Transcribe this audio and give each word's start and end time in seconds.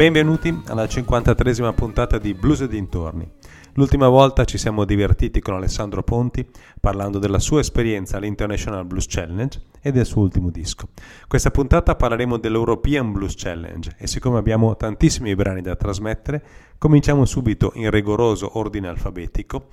benvenuti 0.00 0.62
alla 0.68 0.84
53esima 0.84 1.74
puntata 1.74 2.16
di 2.16 2.32
Blues 2.32 2.62
e 2.62 2.68
dintorni. 2.68 3.30
L'ultima 3.74 4.08
volta 4.08 4.46
ci 4.46 4.56
siamo 4.56 4.86
divertiti 4.86 5.40
con 5.42 5.52
Alessandro 5.52 6.02
Ponti 6.02 6.48
parlando 6.80 7.18
della 7.18 7.38
sua 7.38 7.60
esperienza 7.60 8.16
all'International 8.16 8.86
Blues 8.86 9.04
Challenge 9.06 9.60
e 9.82 9.92
del 9.92 10.06
suo 10.06 10.22
ultimo 10.22 10.48
disco. 10.48 10.88
Questa 11.28 11.50
puntata 11.50 11.96
parleremo 11.96 12.38
dell'European 12.38 13.12
Blues 13.12 13.34
Challenge 13.36 13.94
e 13.98 14.06
siccome 14.06 14.38
abbiamo 14.38 14.74
tantissimi 14.74 15.34
brani 15.34 15.60
da 15.60 15.76
trasmettere, 15.76 16.42
cominciamo 16.78 17.26
subito 17.26 17.72
in 17.74 17.90
rigoroso 17.90 18.56
ordine 18.58 18.88
alfabetico 18.88 19.66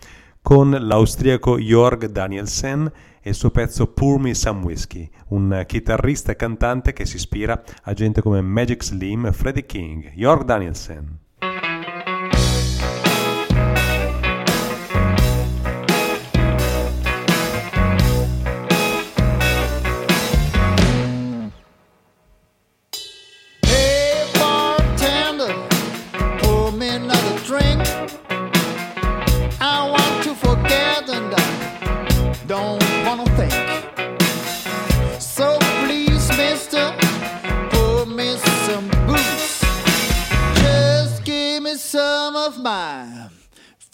con 0.47 0.69
l'austriaco 0.69 1.59
Jörg 1.59 2.05
Danielsen 2.05 2.89
e 3.19 3.29
il 3.31 3.35
suo 3.35 3.51
pezzo 3.51 3.87
Pour 3.87 4.17
Me 4.17 4.33
Some 4.33 4.63
Whiskey, 4.63 5.09
un 5.31 5.65
chitarrista 5.67 6.31
e 6.31 6.37
cantante 6.37 6.93
che 6.93 7.05
si 7.05 7.17
ispira 7.17 7.61
a 7.81 7.91
gente 7.91 8.21
come 8.21 8.39
Magic 8.39 8.81
Slim 8.81 9.25
e 9.25 9.33
Freddie 9.33 9.65
King. 9.65 10.13
Jörg 10.13 10.45
Danielsen. 10.45 11.19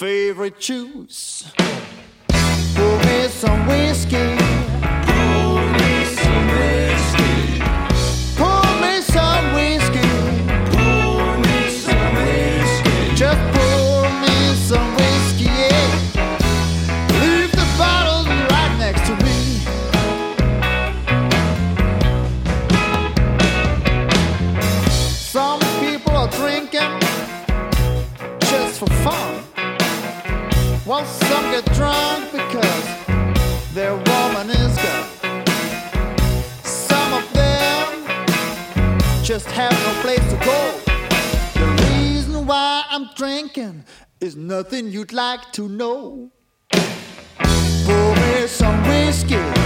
Favorite 0.03 0.59
juice. 0.59 1.45
Pour 2.75 2.97
me 3.05 3.29
some 3.29 3.65
whiskey. 3.67 4.72
Their 33.73 33.95
woman 33.95 34.51
is 34.51 34.77
gone. 34.77 35.45
Some 36.63 37.13
of 37.13 37.33
them 37.33 38.99
just 39.23 39.47
have 39.47 39.71
no 39.71 40.01
place 40.01 40.19
to 40.31 40.37
go. 40.45 40.79
The 41.55 41.83
reason 41.89 42.45
why 42.45 42.83
I'm 42.89 43.09
drinking 43.15 43.83
is 44.19 44.35
nothing 44.35 44.89
you'd 44.89 45.11
like 45.11 45.51
to 45.53 45.67
know. 45.67 46.29
Pour 46.69 48.15
me 48.15 48.47
some 48.47 48.87
whiskey. 48.87 49.62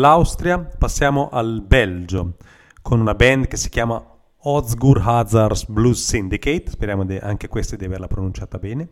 dall'Austria 0.00 0.58
passiamo 0.78 1.28
al 1.30 1.62
Belgio 1.62 2.36
con 2.80 3.00
una 3.00 3.14
band 3.14 3.48
che 3.48 3.58
si 3.58 3.68
chiama 3.68 4.02
Osgur 4.44 5.02
Hazards 5.04 5.66
Blues 5.66 6.02
Syndicate, 6.02 6.70
speriamo 6.70 7.04
de- 7.04 7.18
anche 7.18 7.48
questa 7.48 7.76
di 7.76 7.84
averla 7.84 8.06
pronunciata 8.06 8.56
bene, 8.56 8.88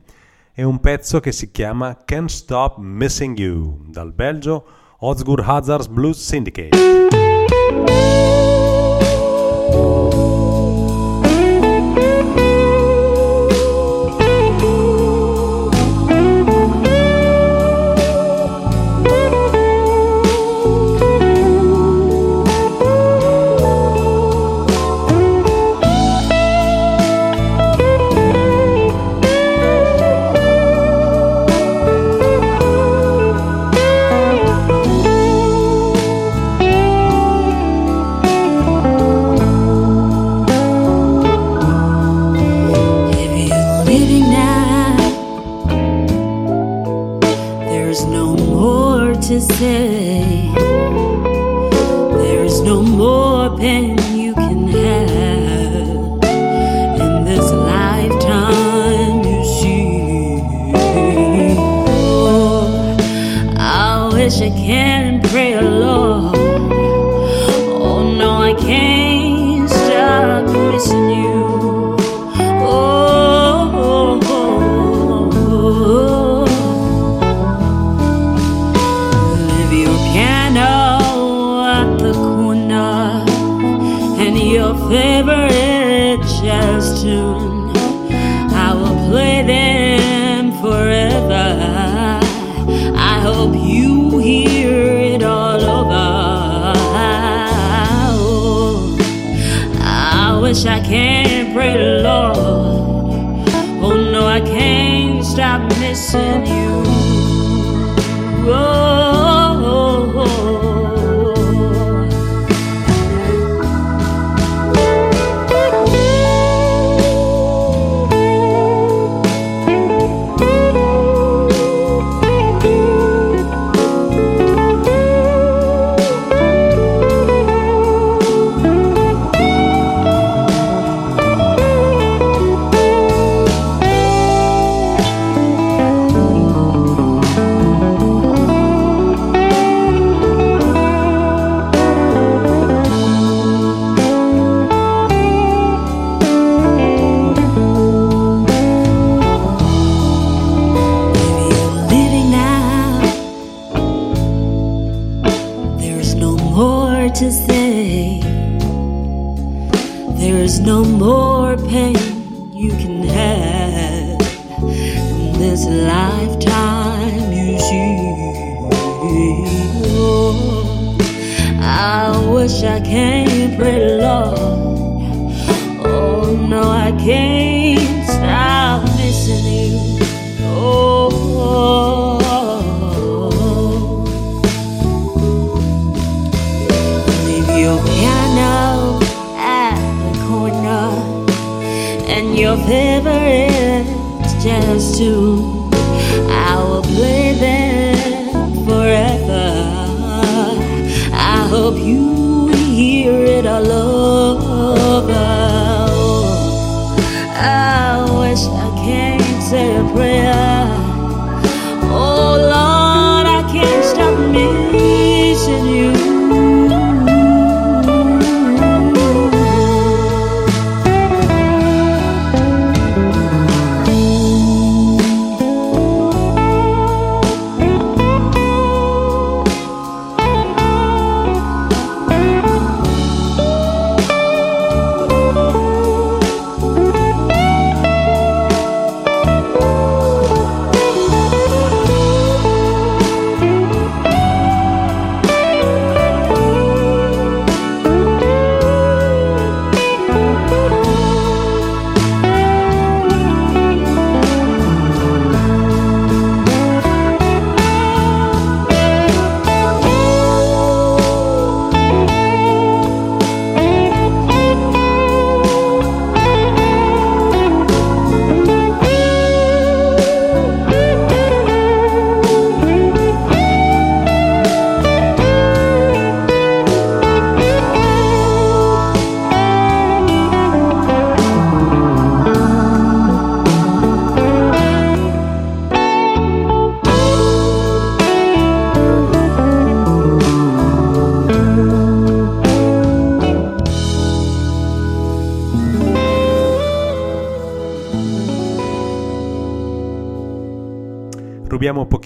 e 0.52 0.64
un 0.64 0.81
pezzo 0.81 1.19
che 1.20 1.32
si 1.32 1.50
chiama 1.50 1.96
Can't 2.05 2.28
Stop 2.28 2.76
Missing 2.76 3.38
You 3.38 3.84
dal 3.87 4.12
Belgio 4.12 4.66
Osgur 4.99 5.43
Hazards 5.46 5.87
Blues 5.87 6.22
Syndicate. 6.22 6.76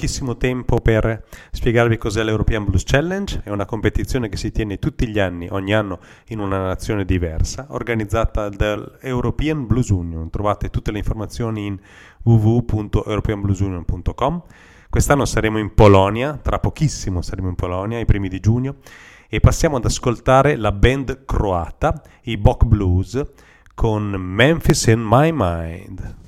Pochissimo 0.02 0.36
tempo 0.36 0.80
per 0.80 1.22
spiegarvi 1.52 1.96
cos'è 1.96 2.24
l'European 2.24 2.64
Blues 2.64 2.82
Challenge. 2.84 3.42
È 3.44 3.50
una 3.50 3.66
competizione 3.66 4.28
che 4.28 4.36
si 4.36 4.50
tiene 4.50 4.80
tutti 4.80 5.06
gli 5.06 5.20
anni, 5.20 5.46
ogni 5.48 5.72
anno 5.72 6.00
in 6.28 6.40
una 6.40 6.58
nazione 6.58 7.04
diversa, 7.04 7.66
organizzata 7.68 8.48
dall'European 8.48 9.64
Blues 9.64 9.90
Union. 9.90 10.28
Trovate 10.28 10.70
tutte 10.70 10.90
le 10.90 10.98
informazioni 10.98 11.66
in 11.66 11.78
www.europeanbluesunion.com. 12.24 14.42
Quest'anno 14.90 15.24
saremo 15.24 15.60
in 15.60 15.72
Polonia, 15.72 16.36
tra 16.42 16.58
pochissimo 16.58 17.22
saremo 17.22 17.48
in 17.48 17.54
Polonia, 17.54 18.00
i 18.00 18.04
primi 18.04 18.28
di 18.28 18.40
giugno, 18.40 18.78
e 19.28 19.38
passiamo 19.38 19.76
ad 19.76 19.84
ascoltare 19.84 20.56
la 20.56 20.72
band 20.72 21.24
croata, 21.24 22.02
i 22.22 22.36
Bok 22.38 22.64
Blues, 22.64 23.24
con 23.72 24.10
Memphis 24.10 24.86
in 24.86 25.00
My 25.00 25.30
Mind. 25.32 26.21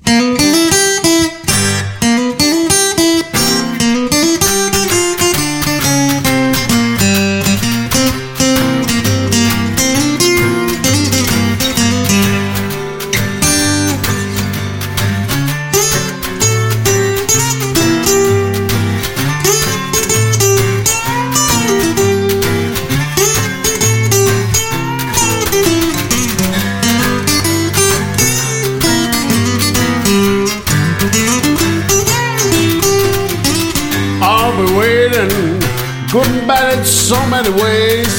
So 37.05 37.23
many 37.27 37.51
ways. 37.61 38.15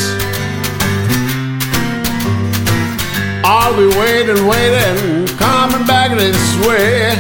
I'll 3.44 3.74
be 3.76 3.88
waiting, 3.98 4.46
waiting, 4.46 5.26
coming 5.36 5.84
back 5.88 6.16
this 6.16 6.38
way. 6.64 7.10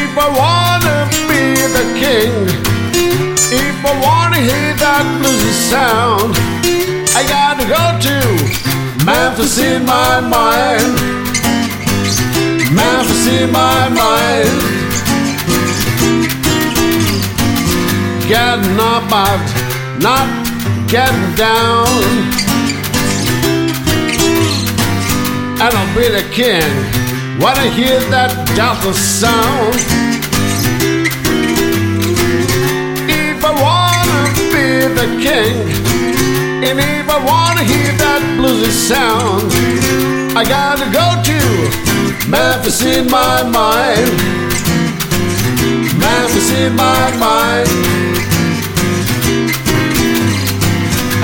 If 0.00 0.12
I 0.16 0.28
wanna 0.42 0.96
be 1.28 1.44
the 1.76 1.84
king, 2.00 2.32
if 3.52 3.84
I 3.84 3.92
wanna 4.00 4.38
hear 4.38 4.72
that 4.80 5.04
bluesy 5.20 5.52
sound, 5.68 6.32
I 7.14 7.22
gotta 7.28 7.66
go 7.76 7.84
to 8.06 8.16
Memphis 9.04 9.58
in 9.58 9.84
my 9.84 10.20
mind. 10.20 10.94
Memphis 12.74 13.26
in 13.26 13.52
my 13.52 13.90
mind. 13.90 14.75
Getting 18.28 18.76
up, 18.80 19.08
but 19.08 19.38
not 20.00 20.26
getting 20.88 21.34
down. 21.36 21.86
And 25.62 25.70
I'll 25.78 25.94
be 25.94 26.08
the 26.08 26.26
king 26.32 26.72
when 27.38 27.54
I 27.56 27.68
hear 27.78 28.00
that 28.10 28.32
delta 28.56 28.92
sound. 28.94 29.76
If 33.08 33.44
I 33.44 33.52
wanna 33.66 34.22
be 34.54 34.66
the 35.00 35.08
king, 35.22 35.54
and 36.66 36.80
if 36.80 37.08
I 37.08 37.18
wanna 37.30 37.62
hear 37.62 37.92
that 38.02 38.22
bluesy 38.36 38.72
sound, 38.90 39.52
I 40.36 40.42
gotta 40.42 40.86
go 40.90 41.06
to 41.28 41.38
Memphis 42.28 42.82
in 42.82 43.08
my 43.08 43.44
mind. 43.44 44.10
Memphis 46.00 46.50
in 46.58 46.74
my 46.74 47.16
mind. 47.18 48.05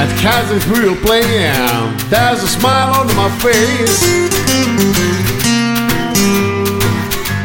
At 0.00 0.08
Kansas 0.18 0.66
real 0.68 0.96
playing, 0.96 1.52
um, 1.68 1.96
there's 2.08 2.42
a 2.42 2.48
smile 2.48 2.94
on 3.00 3.06
my 3.14 3.28
face. 3.38 4.02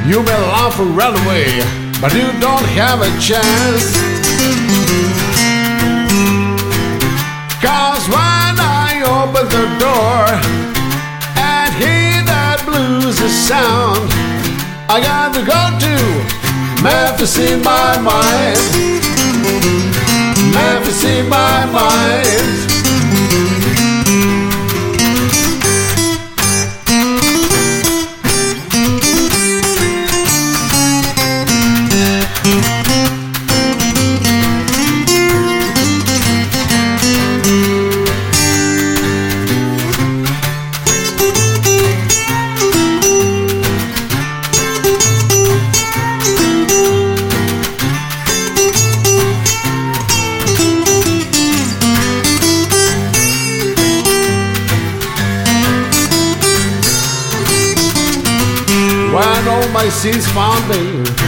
You 0.07 0.23
may 0.23 0.39
laugh 0.51 0.79
and 0.79 0.95
run 0.95 1.13
away, 1.25 1.61
but 1.99 2.13
you 2.13 2.27
don't 2.39 2.67
have 2.79 3.01
a 3.01 3.11
chance. 3.19 3.91
Cause 7.59 8.07
when 8.07 8.55
I 8.57 9.03
open 9.03 9.45
the 9.49 9.67
door 9.83 10.23
and 11.35 11.73
hear 11.75 12.23
that 12.31 12.63
blues 12.65 13.17
sound, 13.47 14.09
I 14.87 15.01
got 15.03 15.33
to 15.35 15.43
go 15.43 15.61
to 15.83 15.97
Memphis 16.81 17.37
in 17.37 17.61
my 17.61 17.99
mind 17.99 19.96
never 20.67 20.91
see 20.91 21.21
my 21.21 21.65
mind. 21.71 22.76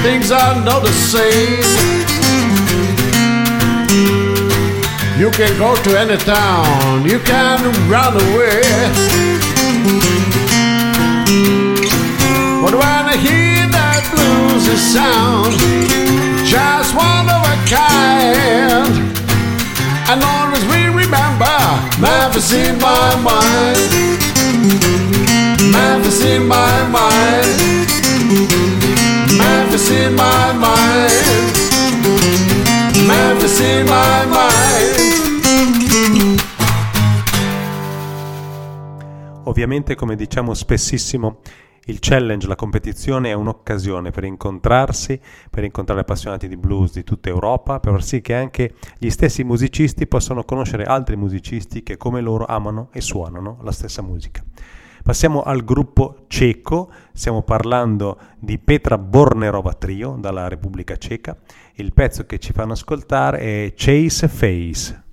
Things 0.01 0.31
are 0.31 0.55
not 0.63 0.83
the 0.83 0.91
same. 0.91 1.63
You 5.19 5.29
can 5.31 5.57
go 5.57 5.75
to 5.75 5.99
any 5.99 6.17
town, 6.17 7.03
you 7.03 7.19
can 7.19 7.59
run 7.89 8.13
away. 8.13 8.61
But 12.63 12.73
when 12.73 13.03
I 13.13 13.17
hear 13.17 13.67
that 13.75 14.03
blues 14.11 14.65
sound, 14.93 15.53
just 16.47 16.95
one 16.95 17.27
of 17.27 17.41
a 17.43 17.57
kind, 17.67 18.87
and 20.09 20.23
always 20.23 20.63
we 20.71 20.87
remember 20.87 21.57
Memphis 21.99 22.53
in 22.53 22.79
my 22.79 23.15
mind. 23.27 23.91
Memphis 25.71 26.23
in 26.23 26.47
my 26.47 26.87
mind. 26.87 27.78
Memphis 29.49 29.89
in 29.89 30.13
my 30.13 30.53
mind. 30.53 31.09
Memphis 33.07 33.59
in 33.59 33.85
my 33.85 34.25
mind. 34.27 34.97
Ovviamente, 39.45 39.95
come 39.95 40.15
diciamo 40.15 40.53
spessissimo, 40.53 41.39
il 41.85 41.97
challenge, 41.99 42.45
la 42.47 42.55
competizione 42.55 43.31
è 43.31 43.33
un'occasione 43.33 44.11
per 44.11 44.23
incontrarsi, 44.23 45.19
per 45.49 45.63
incontrare 45.63 46.01
appassionati 46.01 46.47
di 46.47 46.55
blues 46.55 46.93
di 46.93 47.03
tutta 47.03 47.29
Europa, 47.29 47.79
per 47.79 47.93
far 47.93 48.03
sì 48.03 48.21
che 48.21 48.35
anche 48.35 48.75
gli 48.99 49.09
stessi 49.09 49.43
musicisti 49.43 50.05
possano 50.05 50.43
conoscere 50.43 50.83
altri 50.83 51.15
musicisti 51.15 51.81
che 51.81 51.97
come 51.97 52.21
loro 52.21 52.45
amano 52.45 52.89
e 52.93 53.01
suonano 53.01 53.57
la 53.63 53.71
stessa 53.71 54.03
musica. 54.03 54.43
Passiamo 55.09 55.41
al 55.41 55.63
gruppo 55.63 56.25
ceco, 56.27 56.91
stiamo 57.13 57.41
parlando 57.41 58.19
di 58.37 58.59
Petra 58.59 58.99
Bornerova 58.99 59.73
Trio 59.73 60.15
dalla 60.19 60.47
Repubblica 60.47 60.97
Ceca. 60.97 61.35
Il 61.77 61.93
pezzo 61.93 62.27
che 62.27 62.37
ci 62.37 62.53
fanno 62.53 62.73
ascoltare 62.73 63.39
è 63.39 63.73
Chase 63.75 64.27
Face. 64.27 65.03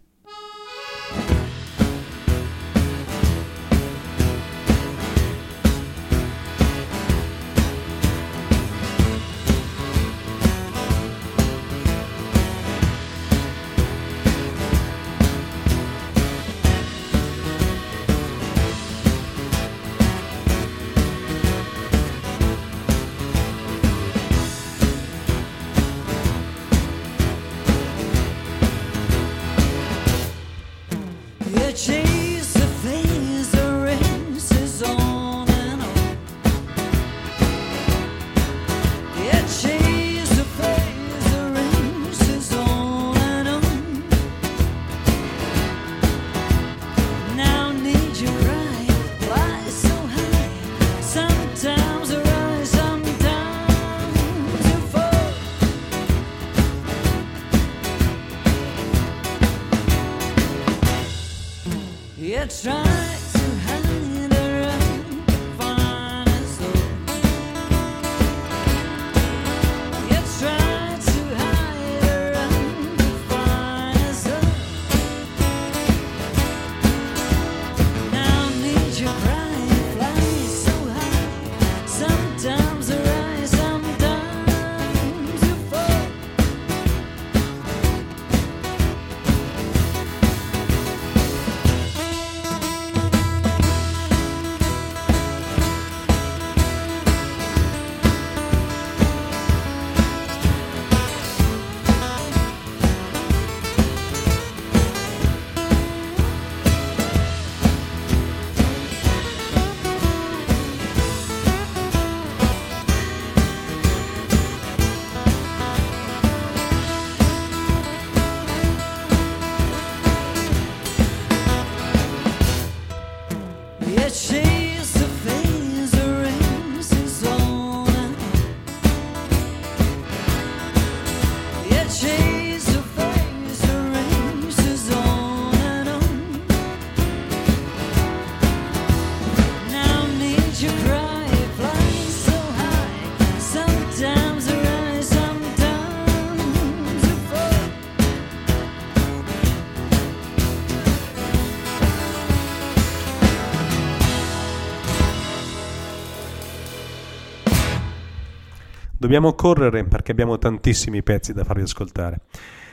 Dobbiamo 158.99 159.35
correre 159.35 159.85
perché 159.85 160.13
abbiamo 160.13 160.39
tantissimi 160.39 161.03
pezzi 161.03 161.35
da 161.35 161.45
farvi 161.45 161.63
ascoltare. 161.63 162.21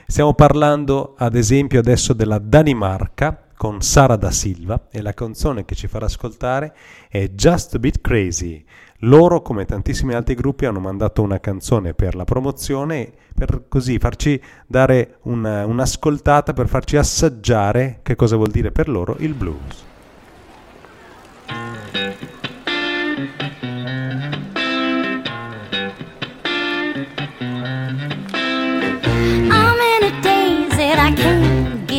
Stiamo 0.08 0.34
parlando 0.34 1.16
ad 1.18 1.36
esempio 1.36 1.80
adesso 1.80 2.14
della 2.14 2.40
Danimarca 2.40 3.48
con 3.58 3.82
Sara 3.82 4.16
da 4.16 4.32
Silva 4.32 4.88
e 4.90 5.02
la 5.02 5.14
canzone 5.14 5.66
che 5.66 5.76
ci 5.76 5.88
farà 5.88 6.06
ascoltare 6.06 6.74
è 7.10 7.30
Just 7.30 7.76
a 7.76 7.80
Bit 7.80 8.02
Crazy. 8.02 8.64
Loro, 9.00 9.42
come 9.42 9.66
tantissimi 9.66 10.14
altri 10.14 10.36
gruppi, 10.36 10.66
hanno 10.66 10.80
mandato 10.80 11.22
una 11.22 11.40
canzone 11.40 11.94
per 11.94 12.16
la 12.16 12.24
promozione 12.24 13.12
per 13.34 13.66
così 13.68 13.98
farci 14.00 14.42
dare 14.66 15.18
una, 15.24 15.66
un'ascoltata, 15.66 16.54
per 16.54 16.68
farci 16.68 16.96
assaggiare 16.96 18.00
che 18.02 18.16
cosa 18.16 18.38
vuol 18.38 18.52
dire 18.52 18.72
per 18.72 18.88
loro 18.88 19.18
il 19.20 19.34
blues. 19.34 19.92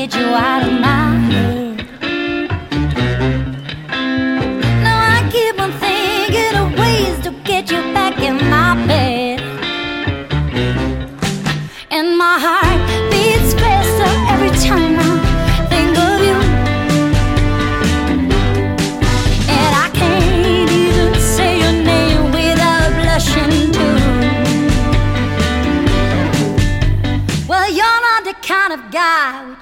Get 0.06 0.20
you 0.20 0.26
out 0.34 0.62
of 0.62 0.80
my 0.80 1.18
head. 1.32 1.53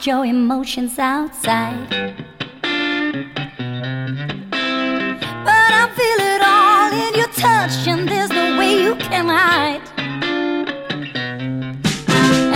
Your 0.06 0.24
emotions 0.24 0.98
outside. 0.98 1.88
But 5.44 5.70
I 5.80 5.88
feel 5.96 6.20
it 6.34 6.42
all 6.42 6.92
in 6.92 7.14
your 7.14 7.28
touch, 7.28 7.86
and 7.86 8.08
there's 8.08 8.30
no 8.30 8.58
way 8.58 8.82
you 8.82 8.96
can 8.96 9.28
hide. 9.28 9.82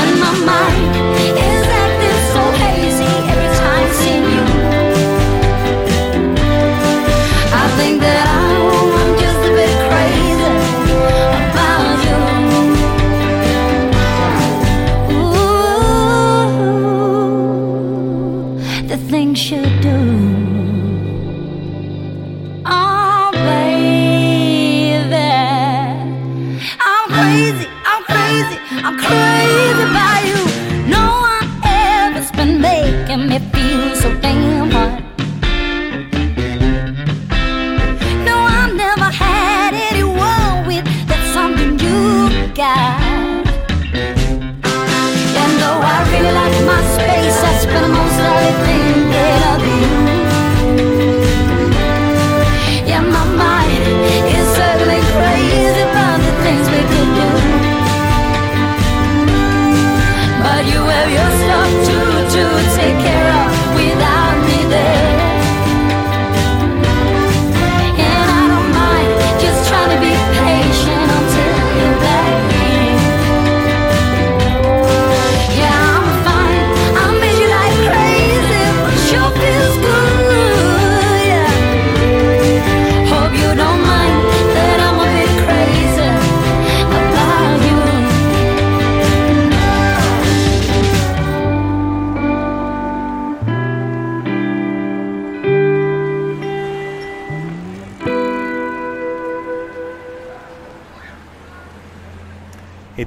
And 0.00 0.20
my 0.20 0.32
mind 0.44 0.96
is 1.38 1.75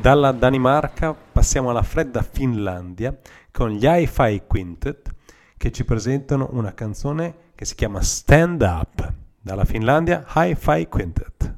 dalla 0.10 0.32
Danimarca 0.32 1.14
passiamo 1.14 1.70
alla 1.70 1.84
fredda 1.84 2.24
Finlandia 2.24 3.16
con 3.52 3.70
gli 3.70 3.86
Hi-Fi 3.86 4.42
Quintet 4.48 5.14
che 5.56 5.72
ci 5.72 5.86
presentano 5.86 6.48
una 6.54 6.74
canzone 6.74 7.52
che 7.54 7.64
si 7.64 7.76
chiama 7.76 8.02
Stand 8.02 8.60
Up. 8.64 9.14
Dalla 9.40 9.66
Finlandia 9.66 10.26
Hi-Fi 10.34 10.88
Quintet. 10.88 11.58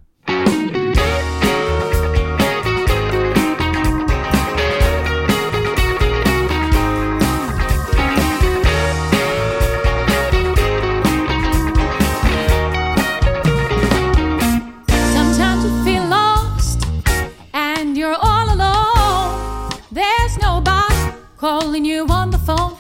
On 21.43 22.30
the 22.30 22.38
phone. 22.38 22.75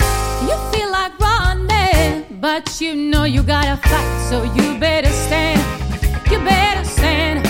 You 0.47 0.55
feel 0.71 0.91
like 0.91 1.19
running, 1.19 2.39
but 2.39 2.79
you 2.79 2.95
know 2.95 3.23
you 3.23 3.41
gotta 3.41 3.77
fight, 3.77 4.27
so 4.29 4.43
you 4.43 4.77
better 4.79 5.09
stand. 5.09 5.61
You 6.29 6.37
better 6.39 6.83
stand. 6.83 7.45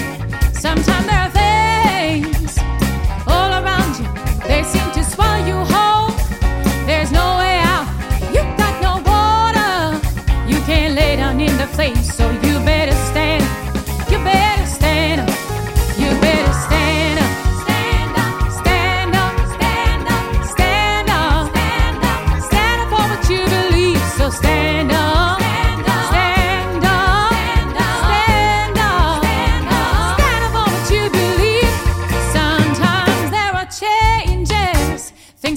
Sometimes 0.55 1.05
there 1.05 1.19
are 1.19 1.29
things 1.31 2.57
all 3.27 3.51
around 3.51 3.99
you, 3.99 4.07
they 4.47 4.63
seem 4.63 4.89
to 4.91 5.03
swallow 5.03 5.45
you 5.45 5.57
whole. 5.73 6.11
There's 6.85 7.11
no 7.11 7.37
way 7.39 7.59
out. 7.59 7.87
You 8.33 8.41
got 8.57 8.81
no 8.81 8.93
water. 9.03 9.99
You 10.47 10.59
can't 10.61 10.95
lay 10.95 11.17
down 11.17 11.41
in 11.41 11.57
the 11.57 11.67
flames, 11.67 12.20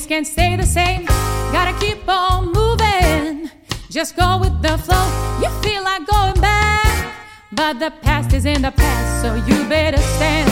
Things 0.04 0.16
can't 0.16 0.26
stay 0.26 0.56
the 0.56 0.66
same. 0.66 1.06
Gotta 1.50 1.72
keep 1.80 2.06
on 2.06 2.52
moving. 2.52 3.50
Just 3.90 4.16
go 4.16 4.36
with 4.38 4.60
the 4.60 4.76
flow. 4.76 5.06
You 5.40 5.48
feel 5.62 5.82
like 5.82 6.06
going 6.06 6.38
back. 6.42 7.14
But 7.52 7.78
the 7.78 7.90
past 8.02 8.34
is 8.34 8.44
in 8.44 8.60
the 8.60 8.70
past, 8.72 9.22
so 9.22 9.34
you 9.34 9.66
better 9.66 9.96
stand. 9.96 10.50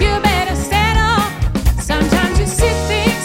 You 0.00 0.20
better 0.22 0.54
stand 0.54 0.98
up. 1.00 1.32
Sometimes 1.80 2.38
you 2.38 2.46
see 2.46 2.74
things 2.86 3.24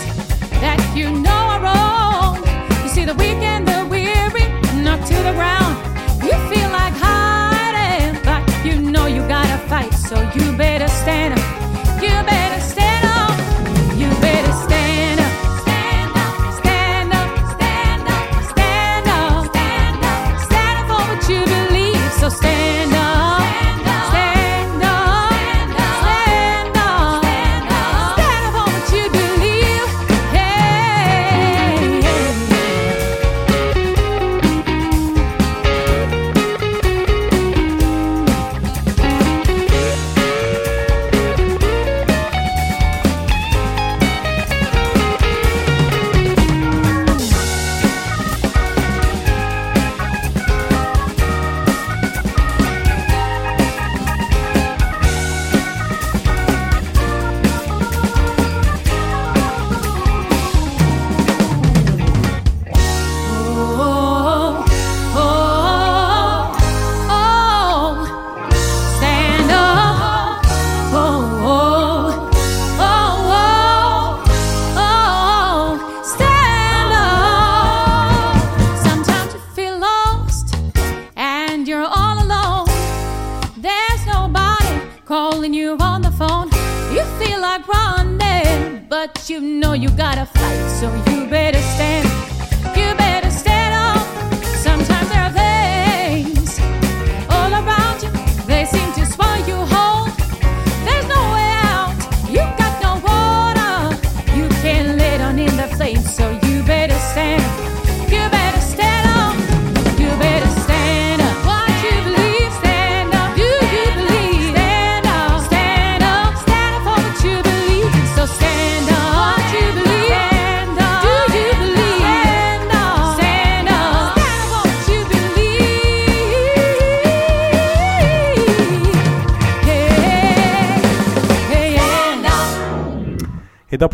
that 0.63 0.79
you 0.95 1.11
know 1.11 1.41
are 1.53 1.61
wrong. 1.61 2.37
You 2.81 2.89
see 2.89 3.05
the 3.05 3.13
weak 3.13 3.43
and 3.53 3.67
the 3.67 3.85
weary 3.85 4.47
knocked 4.81 5.07
to 5.09 5.17
the 5.27 5.33
ground. 5.33 5.77
You 6.23 6.35
feel 6.49 6.71
like 6.71 6.95
hiding, 6.97 8.19
but 8.23 8.41
you 8.65 8.81
know 8.81 9.05
you 9.05 9.21
gotta 9.27 9.59
fight, 9.69 9.93
so 9.93 10.15
you 10.33 10.57
better 10.57 10.80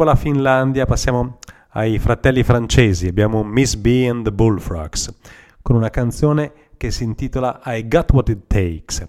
la 0.08 0.16
Finlandia 0.16 0.86
passiamo 0.86 1.40
ai 1.72 2.00
fratelli 2.00 2.42
francesi. 2.42 3.08
Abbiamo 3.08 3.44
Miss 3.44 3.76
B 3.76 4.08
and 4.10 4.24
the 4.24 4.32
Bullfrogs 4.32 5.14
con 5.62 5.76
una 5.76 5.90
canzone 5.90 6.54
che 6.78 6.92
si 6.92 7.04
intitola 7.04 7.60
I 7.66 7.86
Got 7.90 8.14
What 8.14 8.30
It 8.30 8.44
Takes. 8.48 9.06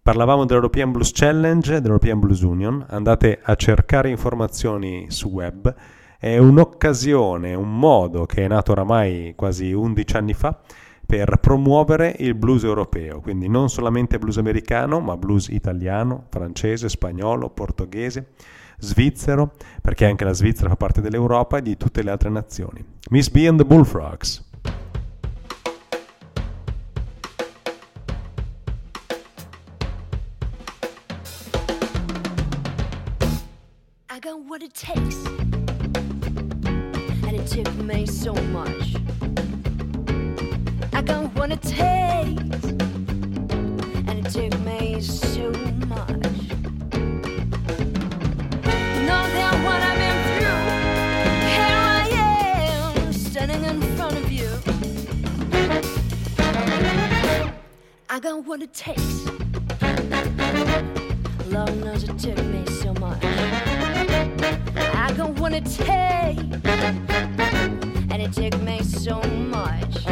Parlavamo 0.00 0.44
dell'European 0.44 0.92
Blues 0.92 1.10
Challenge, 1.12 1.80
dell'European 1.80 2.20
Blues 2.20 2.42
Union. 2.42 2.86
Andate 2.90 3.40
a 3.42 3.56
cercare 3.56 4.08
informazioni 4.08 5.06
su 5.08 5.30
web. 5.30 5.74
È 6.16 6.38
un'occasione, 6.38 7.54
un 7.54 7.76
modo 7.76 8.24
che 8.24 8.44
è 8.44 8.48
nato 8.48 8.70
oramai 8.70 9.32
quasi 9.34 9.72
11 9.72 10.16
anni 10.16 10.34
fa 10.34 10.60
per 11.04 11.38
promuovere 11.40 12.14
il 12.20 12.36
blues 12.36 12.62
europeo, 12.62 13.20
quindi 13.20 13.48
non 13.48 13.68
solamente 13.68 14.20
blues 14.20 14.38
americano, 14.38 15.00
ma 15.00 15.16
blues 15.16 15.48
italiano, 15.48 16.26
francese, 16.28 16.88
spagnolo, 16.88 17.50
portoghese, 17.50 18.28
svizzero, 18.80 19.52
perché 19.80 20.06
anche 20.06 20.24
la 20.24 20.32
Svizzera 20.32 20.68
fa 20.68 20.74
parte 20.76 21.00
dell'Europa 21.00 21.58
e 21.58 21.62
di 21.62 21.76
tutte 21.76 22.02
le 22.02 22.10
altre 22.10 22.30
nazioni. 22.30 22.84
Miss 23.10 23.28
B 23.28 23.44
and 23.46 23.58
the 23.58 23.64
Bullfrogs. 23.64 24.42
I 34.08 34.18
got 34.18 34.40
what 34.46 34.62
it 34.62 34.74
takes. 34.74 35.16
And 37.26 37.38
it 37.38 37.46
took 37.46 37.68
me 44.60 45.00
so 45.00 45.69
I 58.12 58.18
got 58.18 58.44
what 58.44 58.60
it 58.60 58.74
takes. 58.74 59.24
Lord 61.46 61.76
knows 61.76 62.02
it 62.02 62.18
took 62.18 62.44
me 62.46 62.66
so 62.66 62.92
much. 62.94 63.22
I 63.22 65.14
got 65.16 65.38
what 65.38 65.52
it 65.52 65.64
takes, 65.64 66.42
and 68.10 68.20
it 68.20 68.32
took 68.32 68.60
me 68.62 68.82
so 68.82 69.22
much. 69.22 70.04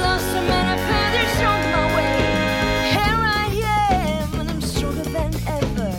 Lost 0.00 0.24
so 0.32 0.40
many 0.40 0.80
feathers 0.88 1.38
on 1.52 1.60
my 1.74 1.86
way. 1.96 2.16
Here 2.94 3.20
I 3.20 3.46
am, 3.60 4.40
and 4.40 4.48
I'm 4.48 4.62
stronger 4.62 5.02
than 5.02 5.34
ever. 5.46 5.92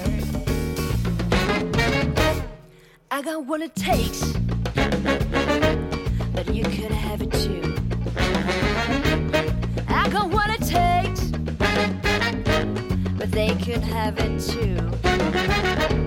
I 3.12 3.22
got 3.22 3.46
what 3.46 3.62
it 3.62 3.76
takes, 3.76 4.34
but 6.34 6.52
you 6.52 6.64
could 6.64 6.92
have 6.92 7.22
it 7.22 7.32
too. 7.34 7.85
Can 13.76 13.84
have 13.84 14.18
it 14.20 14.40
too. 14.40 16.05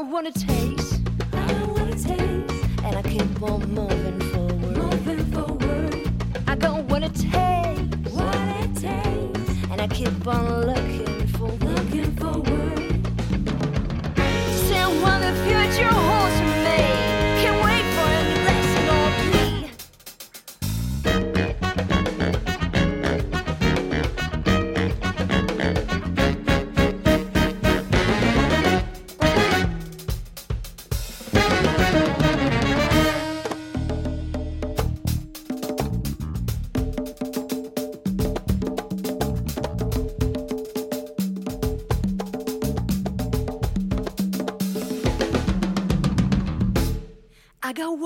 I 0.00 0.02
got 0.02 0.12
what 0.12 0.24
it 0.24 0.34
takes, 0.34 0.98
I 1.34 1.52
know 1.52 1.66
what 1.74 1.88
it 1.88 1.98
takes. 1.98 2.54
and 2.84 2.96
I 2.96 3.02
keep 3.02 3.42
on 3.42 3.70
moving 3.70 4.20
forward. 4.32 4.76
Moving 4.78 5.24
forward. 5.26 6.10
I 6.46 6.54
got 6.56 6.84
what 6.84 7.02
it 7.02 7.14
takes, 7.14 8.10
What 8.14 8.34
it 8.64 8.74
takes. 8.76 9.70
and 9.70 9.78
I 9.78 9.86
keep 9.88 10.26
on 10.26 10.66
looking 10.68 11.26
forward. 11.26 11.62
Looking 11.62 12.16
forward. 12.16 12.78
Still 14.64 14.90
what 15.02 15.18
the 15.20 15.34
future 15.44 15.92
holds 15.92 16.59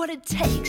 what 0.05 0.13
it 0.13 0.23
takes, 0.23 0.64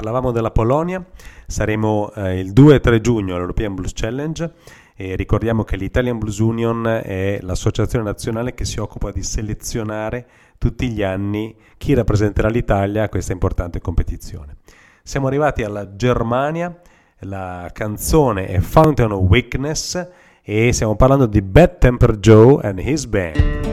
Parlavamo 0.00 0.30
della 0.30 0.50
Polonia, 0.50 1.04
saremo 1.46 2.10
eh, 2.14 2.40
il 2.40 2.54
2 2.54 2.76
e 2.76 2.80
3 2.80 3.02
giugno 3.02 3.34
all'European 3.34 3.74
Blues 3.74 3.92
Challenge 3.94 4.50
e 4.96 5.14
ricordiamo 5.14 5.62
che 5.62 5.76
l'Italian 5.76 6.16
Blues 6.16 6.38
Union 6.38 6.86
è 6.86 7.38
l'associazione 7.42 8.06
nazionale 8.06 8.54
che 8.54 8.64
si 8.64 8.80
occupa 8.80 9.10
di 9.10 9.22
selezionare 9.22 10.26
tutti 10.56 10.88
gli 10.88 11.02
anni 11.02 11.54
chi 11.76 11.92
rappresenterà 11.92 12.48
l'Italia 12.48 13.02
a 13.02 13.08
questa 13.10 13.32
importante 13.32 13.82
competizione. 13.82 14.56
Siamo 15.02 15.26
arrivati 15.26 15.64
alla 15.64 15.94
Germania, 15.94 16.74
la 17.18 17.68
canzone 17.70 18.46
è 18.46 18.58
Fountain 18.60 19.12
of 19.12 19.20
Weakness 19.28 20.08
e 20.42 20.72
stiamo 20.72 20.96
parlando 20.96 21.26
di 21.26 21.42
Bad 21.42 21.76
Temper 21.76 22.16
Joe 22.16 22.58
and 22.62 22.78
his 22.78 23.04
band. 23.04 23.69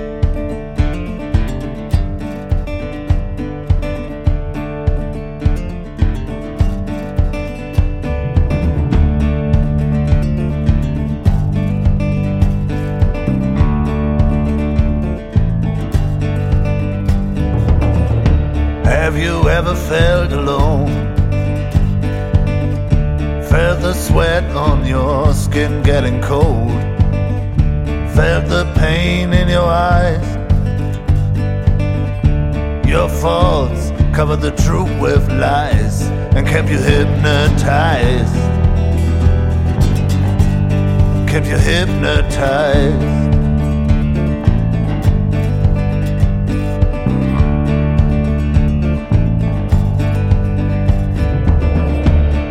Covered 34.18 34.42
the 34.42 34.50
truth 34.64 34.90
with 35.00 35.32
lies 35.34 36.02
and 36.36 36.48
kept 36.48 36.68
you 36.70 36.80
hypnotized. 36.80 38.34
Kept 41.30 41.46
you 41.46 41.56
hypnotized. 41.56 43.00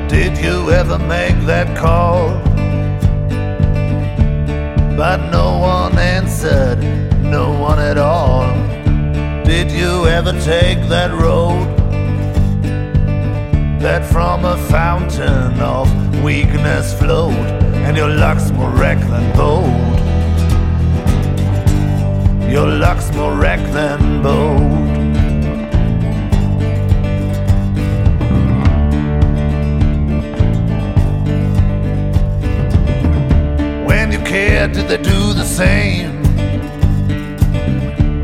Did 0.09 0.39
you 0.39 0.71
ever 0.71 1.01
make 1.01 1.35
that 1.47 1.77
call? 1.77 2.29
But 4.97 5.33
no 5.33 5.59
one 5.59 5.99
answered, 5.99 6.79
no 7.25 7.59
one 7.59 7.81
at 7.81 7.99
all. 7.99 8.76
Did 9.47 9.71
you 9.71 10.07
ever 10.09 10.33
take 10.41 10.89
that 10.89 11.13
road? 11.13 11.69
That 13.81 14.05
from 14.05 14.45
a 14.45 14.57
fountain 14.69 15.61
of 15.61 15.87
weakness 16.25 16.93
flowed, 16.99 17.47
and 17.87 17.97
your 17.97 18.09
luck's 18.09 18.51
more 18.51 18.71
wreck 18.71 18.99
than 18.99 19.37
bold. 19.37 20.01
Your 22.51 22.67
luck's 22.67 23.15
more 23.15 23.37
wreck 23.37 23.61
than 23.73 24.21
bold. 24.21 24.87
When 33.87 34.11
you 34.11 34.19
cared, 34.19 34.73
did 34.73 34.89
they 34.89 34.97
do 34.97 35.33
the 35.35 35.45
same? 35.45 36.16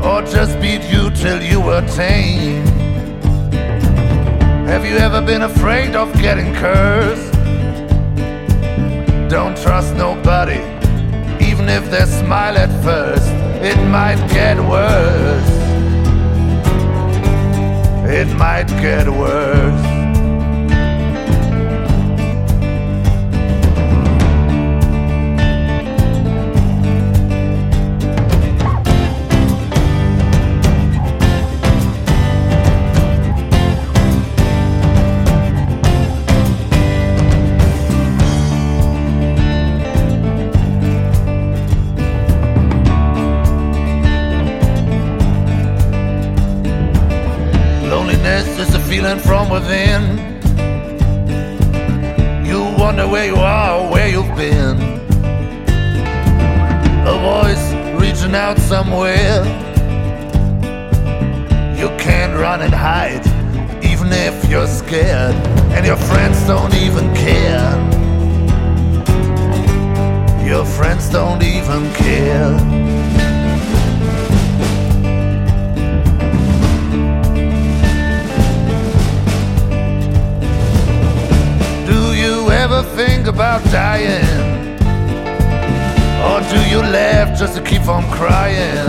Or 0.03 0.21
just 0.21 0.59
beat 0.59 0.83
you 0.91 1.09
till 1.11 1.41
you 1.41 1.61
were 1.61 1.81
tame? 1.95 2.65
Have 4.67 4.85
you 4.85 4.97
ever 4.97 5.21
been 5.21 5.43
afraid 5.43 5.95
of 5.95 6.11
getting 6.21 6.53
cursed? 6.55 7.31
Don't 9.29 9.57
trust 9.57 9.95
nobody, 9.95 10.59
even 11.39 11.69
if 11.69 11.89
they 11.89 12.05
smile 12.05 12.57
at 12.57 12.71
first. 12.83 13.29
It 13.63 13.77
might 13.87 14.19
get 14.29 14.57
worse. 14.59 15.49
It 18.05 18.27
might 18.35 18.67
get 18.81 19.07
worse. 19.07 19.92
Feeling 49.03 49.19
from 49.19 49.49
within. 49.49 50.01
You 52.45 52.61
wonder 52.77 53.05
where 53.05 53.25
you 53.25 53.35
are, 53.35 53.91
where 53.91 54.07
you've 54.07 54.35
been. 54.37 54.77
A 57.05 57.17
voice 57.19 57.73
reaching 58.01 58.33
out 58.33 58.57
somewhere. 58.59 59.43
You 61.75 61.89
can't 61.97 62.33
run 62.39 62.61
and 62.61 62.73
hide, 62.73 63.25
even 63.83 64.07
if 64.11 64.49
you're 64.49 64.67
scared, 64.67 65.35
and 65.75 65.85
your 65.85 65.97
friends 65.97 66.39
don't 66.47 66.73
even 66.75 67.13
care. 67.13 67.73
Your 70.47 70.63
friends 70.65 71.09
don't 71.09 71.42
to 87.53 87.61
keep 87.61 87.87
on 87.87 88.03
crying? 88.09 88.87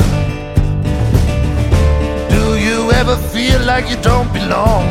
Do 2.30 2.56
you 2.56 2.90
ever 2.92 3.16
feel 3.16 3.60
like 3.66 3.90
you 3.90 3.96
don't 3.96 4.32
belong? 4.32 4.88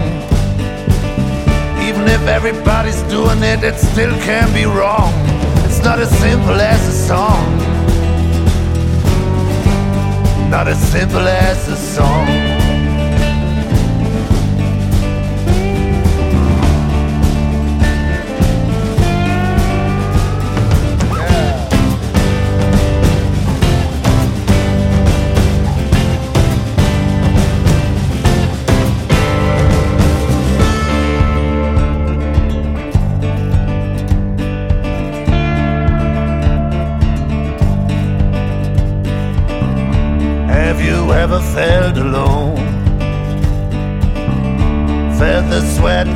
Even 1.82 2.08
if 2.08 2.22
everybody's 2.28 3.02
doing 3.04 3.42
it, 3.42 3.64
it 3.64 3.80
still 3.80 4.16
can 4.22 4.54
be 4.54 4.66
wrong. 4.66 5.12
It's 5.66 5.84
not 5.84 6.00
as 6.00 6.12
simple 6.20 6.62
as 6.62 6.88
a 6.88 7.08
song. 7.08 7.60
Not 10.52 10.68
as 10.68 10.80
simple 10.92 11.28
as 11.28 11.68
a 11.68 11.76
song. 11.76 12.63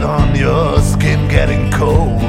On 0.07 0.33
your 0.35 0.79
skin 0.79 1.27
getting 1.27 1.69
cold? 1.75 2.23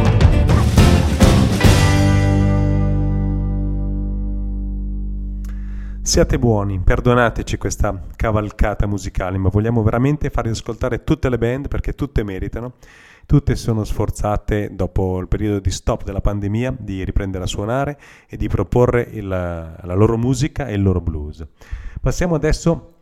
Siate 6.02 6.38
buoni, 6.38 6.80
perdonateci 6.80 7.56
questa 7.58 8.00
cavalcata 8.16 8.86
musicale, 8.86 9.36
ma 9.38 9.50
vogliamo 9.50 9.82
veramente 9.82 10.30
farvi 10.30 10.50
ascoltare 10.50 11.04
tutte 11.04 11.28
le 11.28 11.38
band 11.38 11.68
perché 11.68 11.94
tutte 11.94 12.22
meritano. 12.24 12.72
Tutte 13.26 13.54
sono 13.56 13.84
sforzate, 13.84 14.70
dopo 14.74 15.18
il 15.18 15.28
periodo 15.28 15.60
di 15.60 15.70
stop 15.70 16.02
della 16.02 16.22
pandemia, 16.22 16.74
di 16.78 17.04
riprendere 17.04 17.44
a 17.44 17.46
suonare 17.46 17.98
e 18.26 18.38
di 18.38 18.48
proporre 18.48 19.06
il- 19.12 19.28
la 19.28 19.94
loro 19.94 20.16
musica 20.16 20.66
e 20.66 20.74
il 20.74 20.82
loro 20.82 21.02
blues. 21.02 21.46
Passiamo 22.00 22.34
adesso 22.34 22.94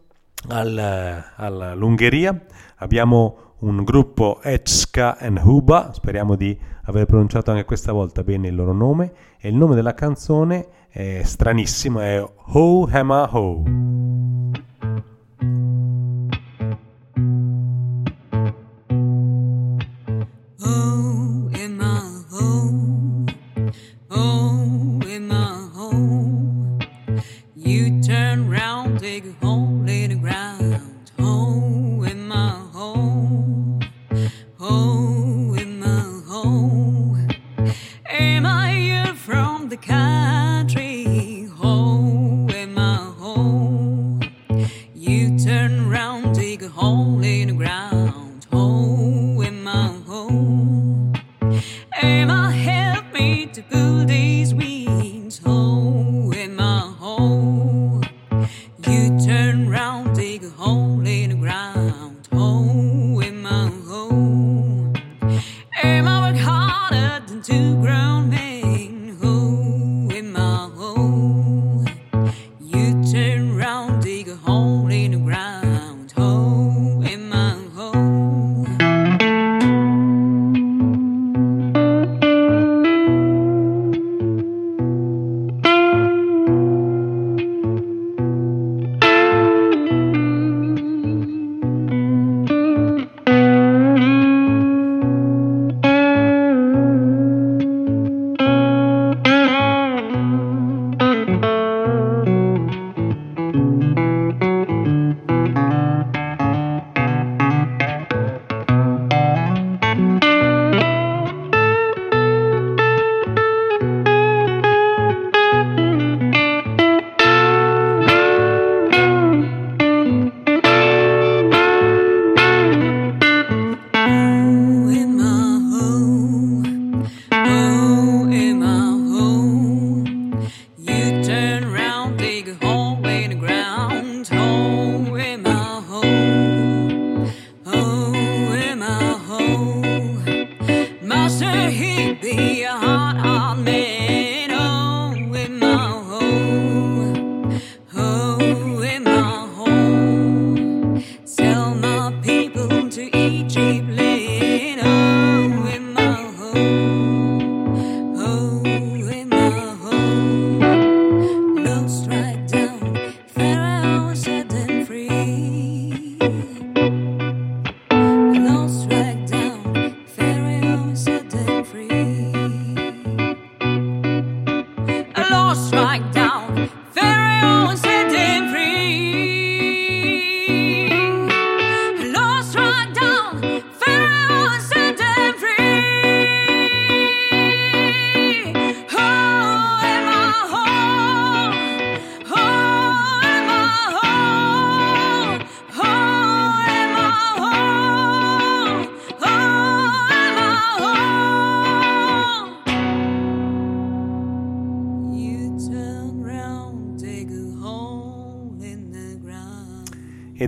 al- 0.48 1.24
all'Ungheria. 1.36 2.38
Abbiamo 2.78 3.45
un 3.59 3.85
gruppo 3.85 4.40
Etska 4.42 5.19
and 5.19 5.40
Huba, 5.42 5.92
speriamo 5.92 6.37
di 6.37 6.59
aver 6.85 7.07
pronunciato 7.07 7.51
anche 7.51 7.64
questa 7.64 7.92
volta 7.92 8.23
bene 8.23 8.49
il 8.49 8.55
loro 8.55 8.73
nome, 8.73 9.12
e 9.38 9.49
il 9.49 9.55
nome 9.55 9.75
della 9.75 9.95
canzone 9.95 10.69
è 10.88 11.23
stranissimo, 11.23 12.01
è 12.01 12.23
Ho 12.23 12.88
Hema 12.88 13.35
Ho. 13.35 13.62
Home, 20.59 21.51
home. 22.31 22.87
Turn 28.03 28.49
round, 28.49 29.01
take 29.01 29.25
a 29.27 29.47
the 39.76 39.86
kind. 39.86 40.15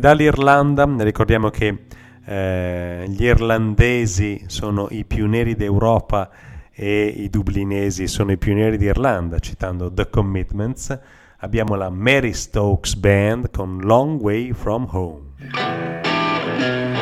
dall'Irlanda, 0.08 0.86
ricordiamo 1.00 1.50
che 1.50 1.84
eh, 2.24 3.04
gli 3.08 3.24
irlandesi 3.24 4.42
sono 4.46 4.86
i 4.90 5.04
più 5.04 5.26
neri 5.26 5.54
d'Europa 5.54 6.30
e 6.72 7.08
i 7.08 7.28
dublinesi 7.28 8.06
sono 8.06 8.32
i 8.32 8.38
più 8.38 8.54
neri 8.54 8.78
d'Irlanda, 8.78 9.38
citando 9.38 9.92
The 9.92 10.08
Commitments, 10.08 10.98
abbiamo 11.40 11.74
la 11.74 11.90
Mary 11.90 12.32
Stokes 12.32 12.94
Band 12.94 13.50
con 13.50 13.80
Long 13.82 14.18
Way 14.22 14.54
From 14.54 14.88
Home. 14.92 16.96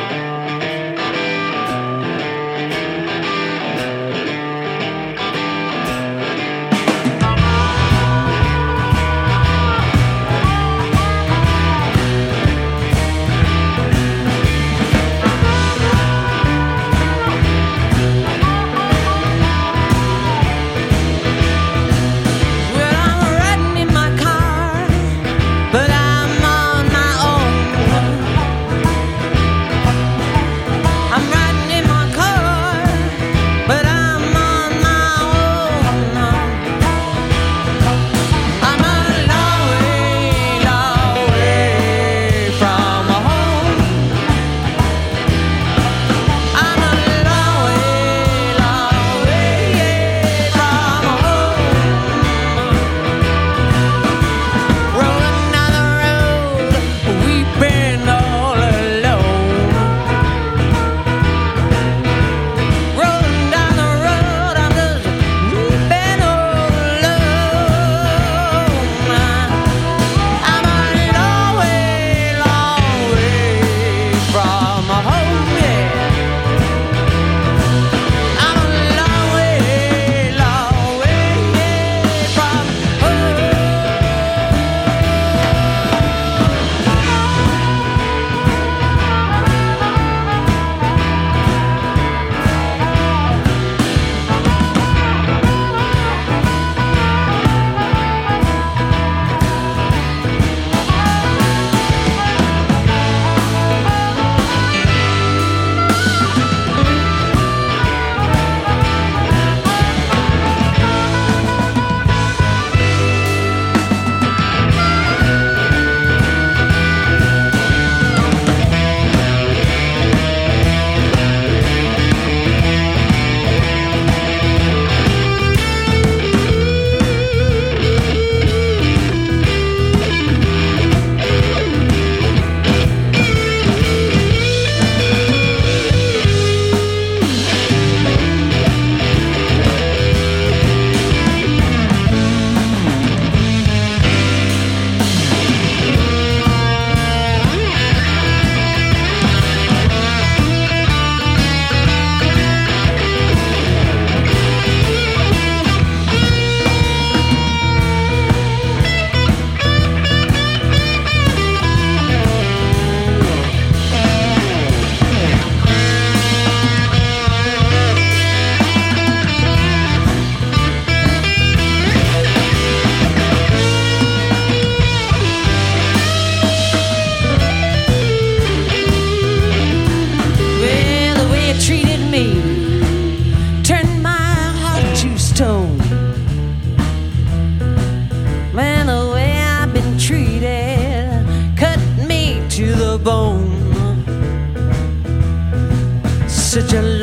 such 196.61 196.73
a 196.73 196.96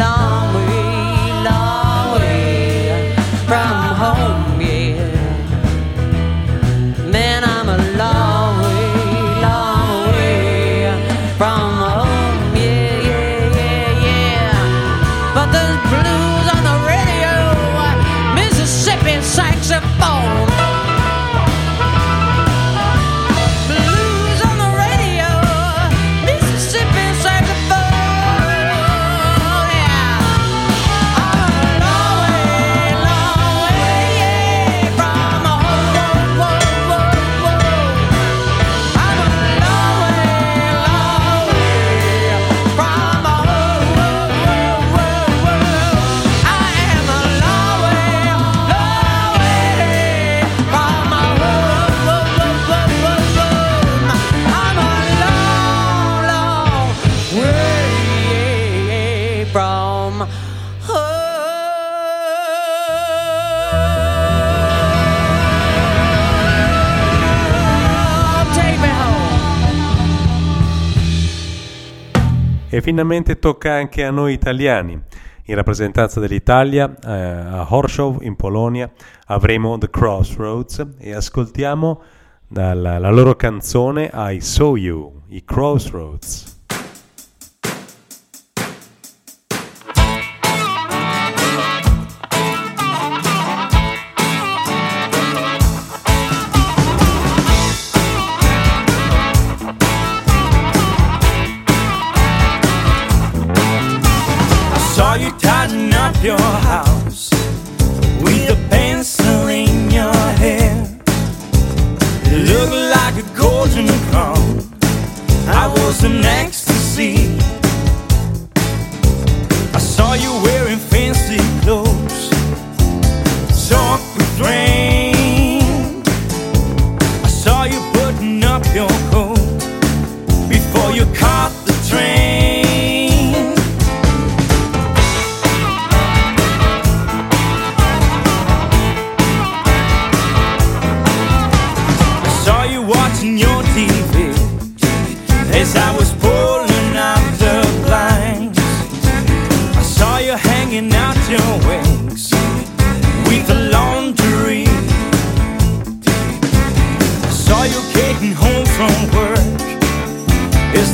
finalmente 72.84 73.38
tocca 73.38 73.72
anche 73.72 74.04
a 74.04 74.10
noi 74.10 74.34
italiani. 74.34 75.02
In 75.46 75.54
rappresentanza 75.54 76.20
dell'Italia, 76.20 76.94
eh, 77.02 77.10
a 77.10 77.66
Horshow 77.66 78.18
in 78.20 78.36
Polonia, 78.36 78.92
avremo 79.28 79.78
The 79.78 79.88
Crossroads 79.88 80.86
e 80.98 81.14
ascoltiamo 81.14 82.02
dalla, 82.46 82.98
la 82.98 83.10
loro 83.10 83.36
canzone 83.36 84.10
I 84.12 84.38
Saw 84.38 84.76
You, 84.76 85.22
i 85.28 85.42
Crossroads. 85.42 86.53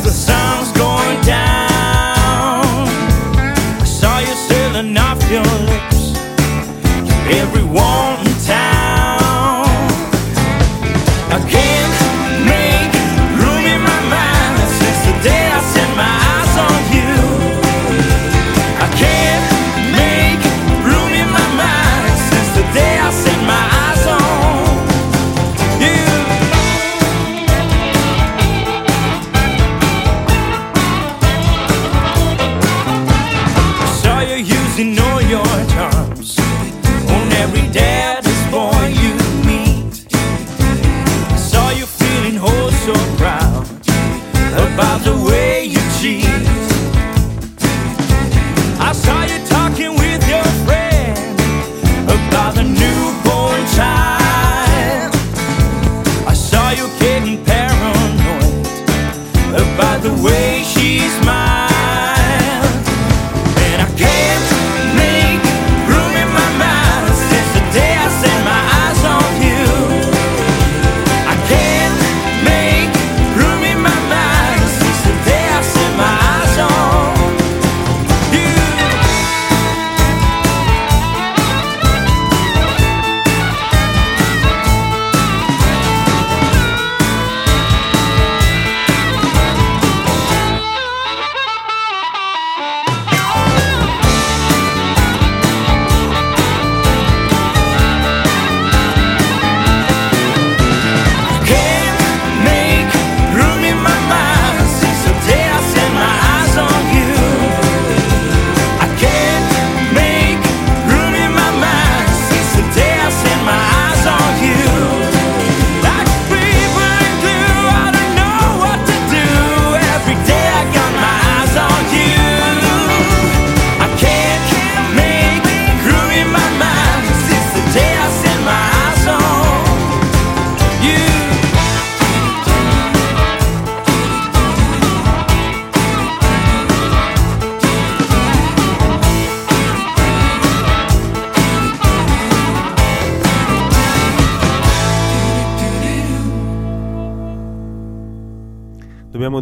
the 0.03 0.11
sound 0.11 0.60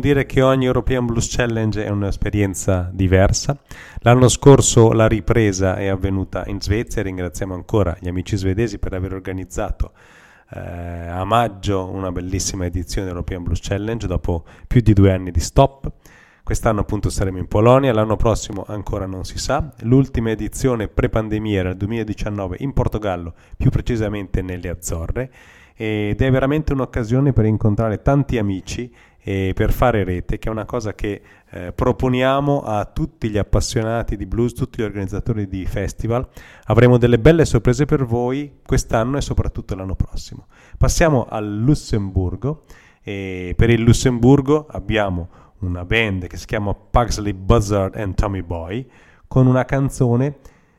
dire 0.09 0.25
che 0.25 0.41
ogni 0.41 0.65
European 0.65 1.05
Blues 1.05 1.29
Challenge 1.29 1.85
è 1.85 1.91
un'esperienza 1.91 2.89
diversa. 2.91 3.59
L'anno 3.99 4.29
scorso 4.29 4.93
la 4.93 5.07
ripresa 5.07 5.77
è 5.77 5.87
avvenuta 5.89 6.45
in 6.47 6.63
Svezia, 6.63 7.03
ringraziamo 7.03 7.53
ancora 7.53 7.95
gli 8.01 8.09
amici 8.09 8.35
svedesi 8.39 8.79
per 8.79 8.95
aver 8.95 9.13
organizzato 9.13 9.93
eh, 10.51 10.61
a 10.61 11.23
maggio 11.25 11.91
una 11.91 12.11
bellissima 12.11 12.65
edizione 12.65 13.07
dell'European 13.07 13.43
Blues 13.43 13.61
Challenge 13.61 14.07
dopo 14.07 14.45
più 14.67 14.81
di 14.81 14.95
due 14.95 15.13
anni 15.13 15.31
di 15.31 15.41
stop. 15.41 15.93
Quest'anno 16.43 16.81
appunto 16.81 17.11
saremo 17.11 17.37
in 17.37 17.47
Polonia, 17.47 17.93
l'anno 17.93 18.17
prossimo 18.17 18.65
ancora 18.67 19.05
non 19.05 19.25
si 19.25 19.37
sa. 19.37 19.71
L'ultima 19.81 20.31
edizione 20.31 20.89
pre-pandemia 20.89 21.59
era 21.59 21.69
il 21.69 21.77
2019 21.77 22.57
in 22.61 22.73
Portogallo, 22.73 23.35
più 23.59 23.69
precisamente 23.69 24.41
nelle 24.41 24.71
Azzorre, 24.71 25.31
ed 25.81 26.21
è 26.21 26.31
veramente 26.33 26.73
un'occasione 26.73 27.33
per 27.33 27.45
incontrare 27.45 28.03
tanti 28.03 28.37
amici 28.37 28.93
e 29.17 29.53
per 29.55 29.73
fare 29.73 30.03
rete, 30.03 30.37
che 30.37 30.49
è 30.49 30.51
una 30.51 30.65
cosa 30.65 30.93
che 30.93 31.23
eh, 31.51 31.73
proponiamo 31.73 32.63
a 32.63 32.85
tutti 32.85 33.29
gli 33.29 33.39
appassionati 33.39 34.17
di 34.17 34.27
blues, 34.27 34.55
tutti 34.55 34.81
gli 34.81 34.85
organizzatori 34.85 35.47
di 35.47 35.65
festival. 35.67 36.27
Avremo 36.65 36.99
delle 36.99 37.21
belle 37.21 37.45
sorprese 37.45 37.85
per 37.85 38.05
voi 38.05 38.59
quest'anno 38.67 39.19
e 39.19 39.21
soprattutto 39.21 39.77
l'anno 39.77 39.95
prossimo. 39.95 40.47
Passiamo 40.77 41.27
al 41.29 41.59
Lussemburgo 41.59 42.65
e 43.01 43.55
per 43.57 43.71
il 43.71 43.81
Lussemburgo 43.81 44.67
abbiamo 44.69 45.29
una 45.59 45.85
band 45.85 46.27
che 46.27 46.37
si 46.37 46.47
chiama 46.47 46.75
Pugsley 46.75 47.35
Buzzard 47.35 47.95
and 47.95 48.17
Tommy 48.17 48.43
Boy 48.43 48.85
con 49.29 49.47
una 49.47 49.65
canzone 49.65 50.39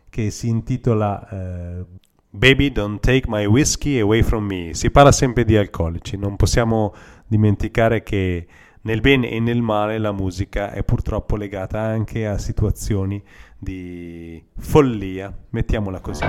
che 0.09 0.29
si 0.29 0.49
intitola 0.49 1.29
eh, 1.29 1.85
Baby 2.31 2.71
Don't 2.71 2.99
Take 2.99 3.23
My 3.27 3.45
Whiskey 3.45 3.99
Away 3.99 4.21
From 4.21 4.45
Me. 4.45 4.73
Si 4.75 4.91
parla 4.91 5.11
sempre 5.11 5.43
di 5.43 5.57
alcolici, 5.57 6.15
non 6.15 6.35
possiamo 6.35 6.93
dimenticare 7.25 8.03
che 8.03 8.45
nel 8.81 9.01
bene 9.01 9.31
e 9.31 9.39
nel 9.39 9.61
male 9.61 9.97
la 9.97 10.11
musica 10.11 10.71
è 10.71 10.83
purtroppo 10.83 11.35
legata 11.35 11.79
anche 11.79 12.27
a 12.27 12.37
situazioni 12.37 13.21
di 13.57 14.41
follia, 14.57 15.35
mettiamola 15.49 15.99
così. 15.99 16.25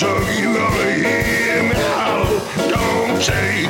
took 0.00 0.26
you 0.38 0.54
hear 1.02 1.62
me 1.62 1.74
now. 1.74 2.24
Don't 2.70 3.20
say. 3.20 3.69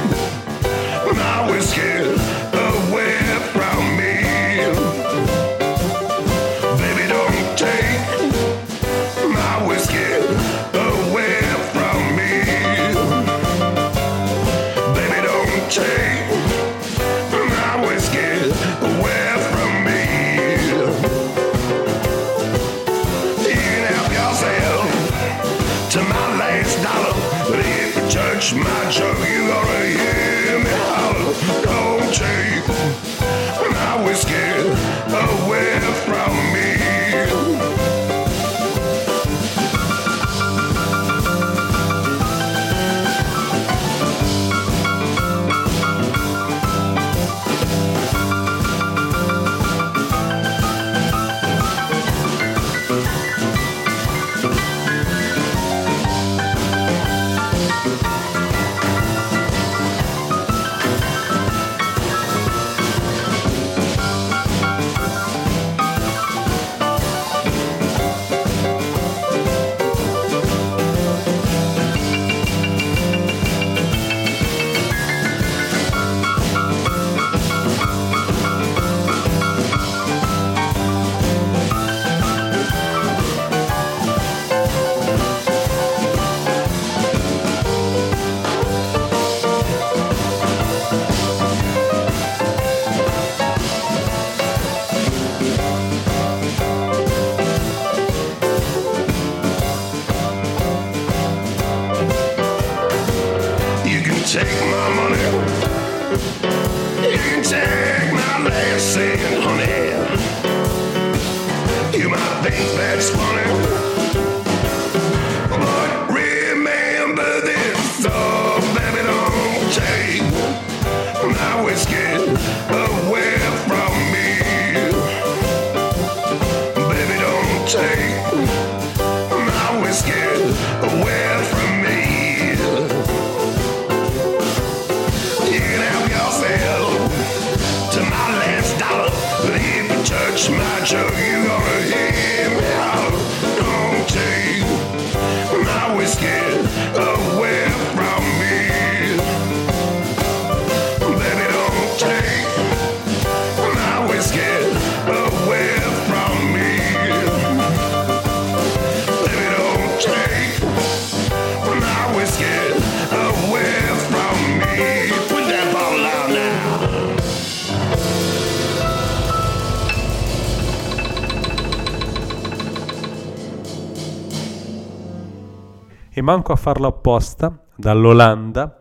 manco 176.31 176.53
a 176.53 176.57
farlo 176.57 176.87
apposta, 176.87 177.53
dall'Olanda, 177.75 178.79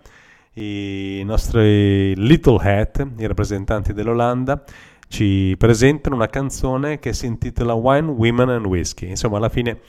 i 0.54 1.24
nostri 1.26 2.16
Little 2.16 2.60
Hat, 2.62 3.08
i 3.18 3.26
rappresentanti 3.26 3.91
dell'Olanda, 3.91 4.64
ci 5.08 5.56
presentano 5.58 6.14
una 6.14 6.28
canzone 6.28 7.00
che 7.00 7.12
si 7.12 7.26
intitola 7.26 7.74
Wine, 7.74 8.12
Women 8.12 8.50
and 8.50 8.66
Whiskey. 8.68 9.10
Insomma, 9.10 9.38
alla 9.38 9.50
fine 9.50 9.80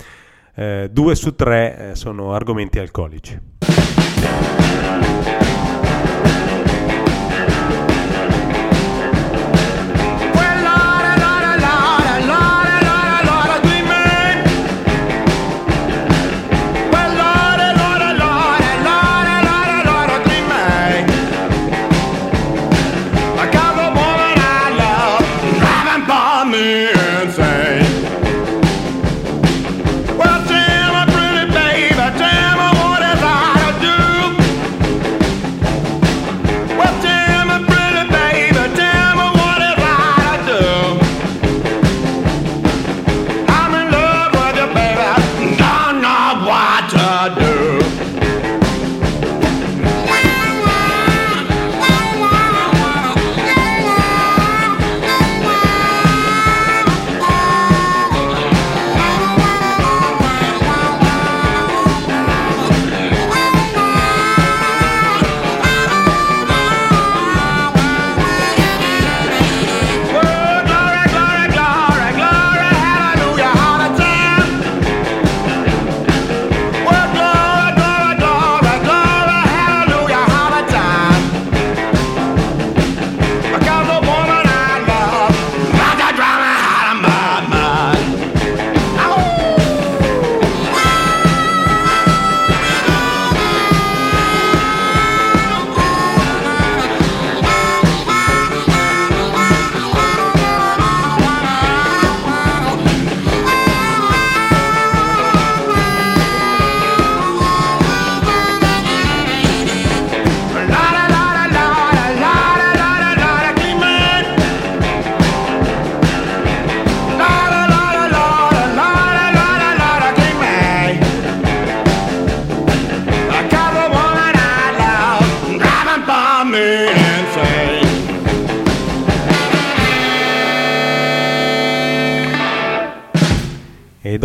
eh, 0.55 0.89
due 0.91 1.15
su 1.15 1.35
tre 1.35 1.91
eh, 1.91 1.95
sono 1.97 2.33
argomenti 2.33 2.79
alcolici. 2.79 3.39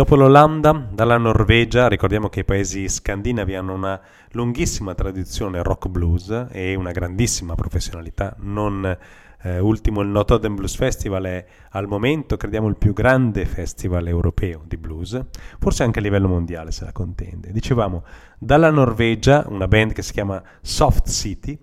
Dopo 0.06 0.22
l'Olanda, 0.22 0.86
dalla 0.88 1.18
Norvegia, 1.18 1.88
ricordiamo 1.88 2.28
che 2.28 2.40
i 2.40 2.44
paesi 2.44 2.88
scandinavi 2.88 3.56
hanno 3.56 3.74
una 3.74 4.00
lunghissima 4.30 4.94
tradizione 4.94 5.64
rock 5.64 5.88
blues 5.88 6.46
e 6.52 6.76
una 6.76 6.92
grandissima 6.92 7.56
professionalità. 7.56 8.36
Non 8.38 8.96
eh, 9.42 9.58
ultimo 9.58 10.02
il 10.02 10.08
Notre 10.08 10.48
Blues 10.48 10.76
Festival 10.76 11.24
è 11.24 11.44
al 11.70 11.88
momento, 11.88 12.36
crediamo, 12.36 12.68
il 12.68 12.76
più 12.76 12.92
grande 12.92 13.46
festival 13.46 14.06
europeo 14.06 14.62
di 14.64 14.76
blues, 14.76 15.20
forse 15.58 15.82
anche 15.82 15.98
a 15.98 16.02
livello 16.02 16.28
mondiale 16.28 16.70
se 16.70 16.84
la 16.84 16.92
contende. 16.92 17.50
Dicevamo, 17.50 18.04
dalla 18.38 18.70
Norvegia, 18.70 19.44
una 19.48 19.66
band 19.66 19.92
che 19.92 20.02
si 20.02 20.12
chiama 20.12 20.40
Soft 20.60 21.10
City, 21.10 21.58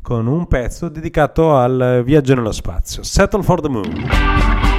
con 0.00 0.26
un 0.28 0.48
pezzo 0.48 0.88
dedicato 0.88 1.56
al 1.58 2.00
viaggio 2.06 2.34
nello 2.34 2.52
spazio, 2.52 3.02
Settle 3.02 3.42
for 3.42 3.60
the 3.60 3.68
Moon. 3.68 4.71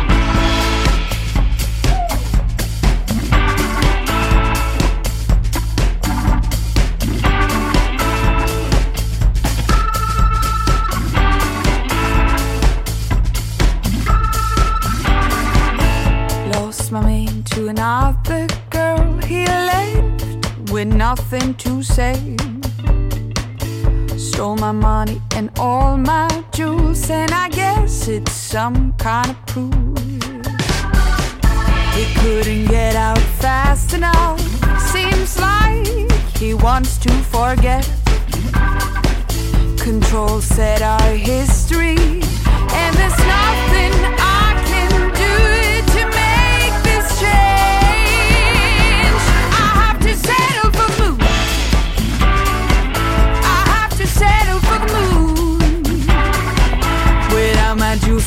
With 20.84 20.96
nothing 20.96 21.54
to 21.56 21.82
say. 21.82 22.36
Stole 24.18 24.58
my 24.58 24.72
money 24.72 25.22
and 25.36 25.50
all 25.58 25.98
my 25.98 26.28
jewels, 26.52 27.10
and 27.10 27.32
I 27.32 27.50
guess 27.50 28.08
it's 28.08 28.34
some 28.34 28.94
kind 28.94 29.30
of 29.30 29.46
proof. 29.46 29.98
He 31.96 32.06
couldn't 32.20 32.66
get 32.68 32.96
out 32.96 33.24
fast 33.40 33.94
enough. 33.94 34.40
Seems 34.92 35.40
like 35.40 35.88
he 36.38 36.54
wants 36.54 36.98
to 36.98 37.12
forget. 37.34 37.90
Control 39.78 40.42
set 40.42 40.82
our 40.82 41.12
history, 41.12 41.98
and 42.80 42.96
there's 42.98 43.20
nothing 43.38 44.22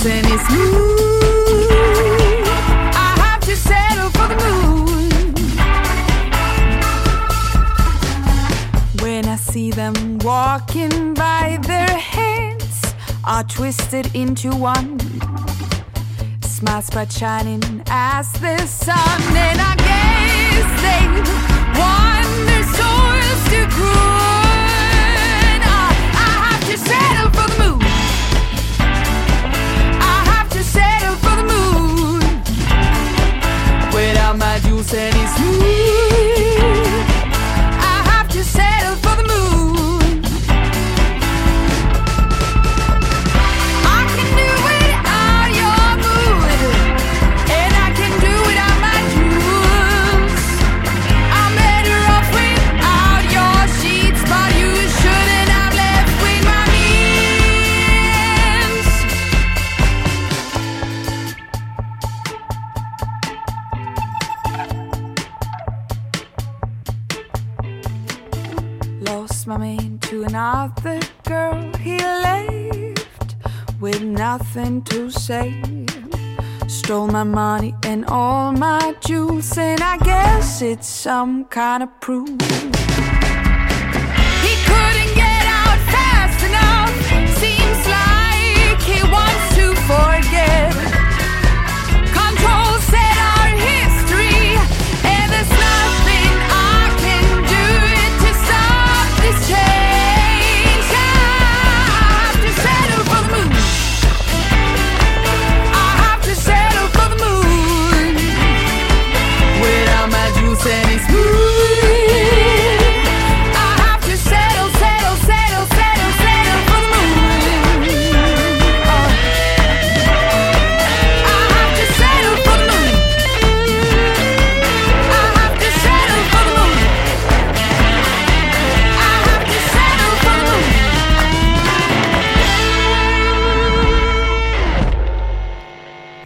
and 0.07 0.27
it's 0.27 0.51
moon. 0.51 1.67
I 2.95 3.15
have 3.25 3.41
to 3.41 3.57
settle 3.57 4.11
for 4.11 4.29
the 4.29 4.37
moon 4.45 5.35
when 9.03 9.27
I 9.27 9.37
see 9.37 9.71
them 9.71 10.19
walking 10.19 11.15
by. 11.15 11.59
Their 11.63 11.99
hands 11.99 12.95
are 13.25 13.45
twisted 13.45 14.15
into 14.15 14.51
one. 14.55 15.01
Smiles 16.43 16.89
bright 16.91 17.11
shining 17.13 17.83
as 17.89 18.33
the 18.35 18.59
sun, 18.67 19.21
and 19.47 19.61
I 19.61 19.75
guess 19.87 20.81
they 20.87 21.07
want 21.81 22.29
their 22.47 22.65
souls 22.77 23.41
to 23.51 23.67
grow. 23.77 24.26
And 77.85 78.05
all 78.07 78.53
my 78.53 78.95
jewels, 79.01 79.57
and 79.59 79.81
I 79.81 79.97
guess 79.99 80.63
it's 80.63 80.89
some 80.89 81.45
kind 81.47 81.83
of 81.83 82.01
proof. 82.01 82.86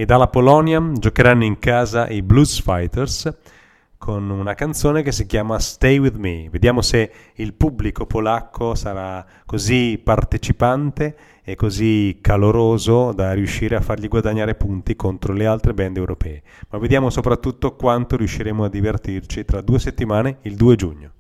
E 0.01 0.07
dalla 0.07 0.28
Polonia 0.28 0.82
giocheranno 0.94 1.44
in 1.44 1.59
casa 1.59 2.09
i 2.09 2.22
Blues 2.22 2.62
Fighters 2.62 3.36
con 3.98 4.30
una 4.30 4.55
canzone 4.55 5.03
che 5.03 5.12
si 5.12 5.26
chiama 5.26 5.59
Stay 5.59 5.98
With 5.98 6.16
Me. 6.16 6.48
Vediamo 6.51 6.80
se 6.80 7.12
il 7.34 7.53
pubblico 7.53 8.07
polacco 8.07 8.74
sarà 8.74 9.22
così 9.44 10.01
partecipante 10.03 11.14
e 11.42 11.55
così 11.55 12.16
caloroso 12.22 13.12
da 13.12 13.34
riuscire 13.34 13.76
a 13.76 13.82
fargli 13.82 14.09
guadagnare 14.09 14.55
punti 14.55 14.96
contro 14.96 15.34
le 15.34 15.44
altre 15.44 15.74
band 15.74 15.98
europee. 15.98 16.44
Ma 16.70 16.78
vediamo 16.78 17.11
soprattutto 17.11 17.76
quanto 17.76 18.16
riusciremo 18.16 18.64
a 18.64 18.70
divertirci 18.70 19.44
tra 19.44 19.61
due 19.61 19.78
settimane, 19.78 20.38
il 20.44 20.55
2 20.55 20.76
giugno. 20.76 21.11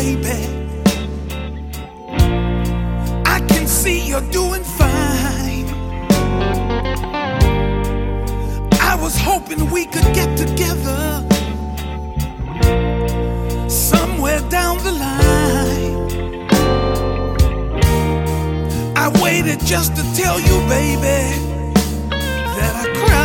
Baby. 0.00 0.40
I 3.36 3.38
can 3.50 3.66
see 3.66 3.98
you're 4.08 4.28
doing 4.30 4.64
fine. 4.64 5.66
I 8.90 8.94
was 9.02 9.14
hoping 9.18 9.70
we 9.70 9.84
could 9.84 10.08
get 10.20 10.30
together 10.44 11.02
somewhere 13.68 14.40
down 14.48 14.78
the 14.88 14.94
line. 15.06 15.96
I 19.04 19.06
waited 19.22 19.60
just 19.72 19.96
to 19.96 20.02
tell 20.20 20.38
you, 20.48 20.56
baby, 20.76 21.20
that 22.56 22.72
I 22.82 22.86
cried. 22.98 23.19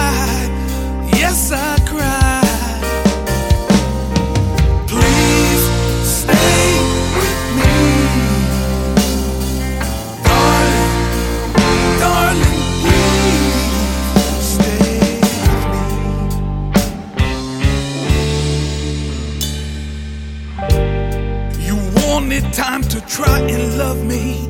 try 23.16 23.40
and 23.40 23.78
love 23.78 24.04
me. 24.04 24.50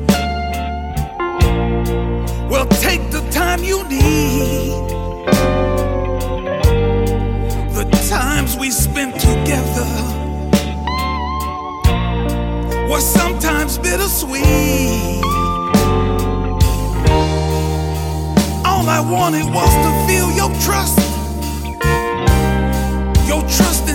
Well, 2.50 2.66
take 2.66 3.12
the 3.12 3.24
time 3.30 3.62
you 3.62 3.84
need. 3.88 4.72
The 7.78 7.86
times 8.10 8.56
we 8.56 8.72
spent 8.72 9.14
together 9.20 9.86
were 12.90 13.00
sometimes 13.00 13.78
bittersweet. 13.78 14.42
All 18.66 18.88
I 18.98 19.00
wanted 19.08 19.46
was 19.58 19.72
to 19.84 19.90
feel 20.08 20.28
your 20.40 20.50
trust. 20.66 20.98
Your 23.28 23.42
trust 23.42 23.85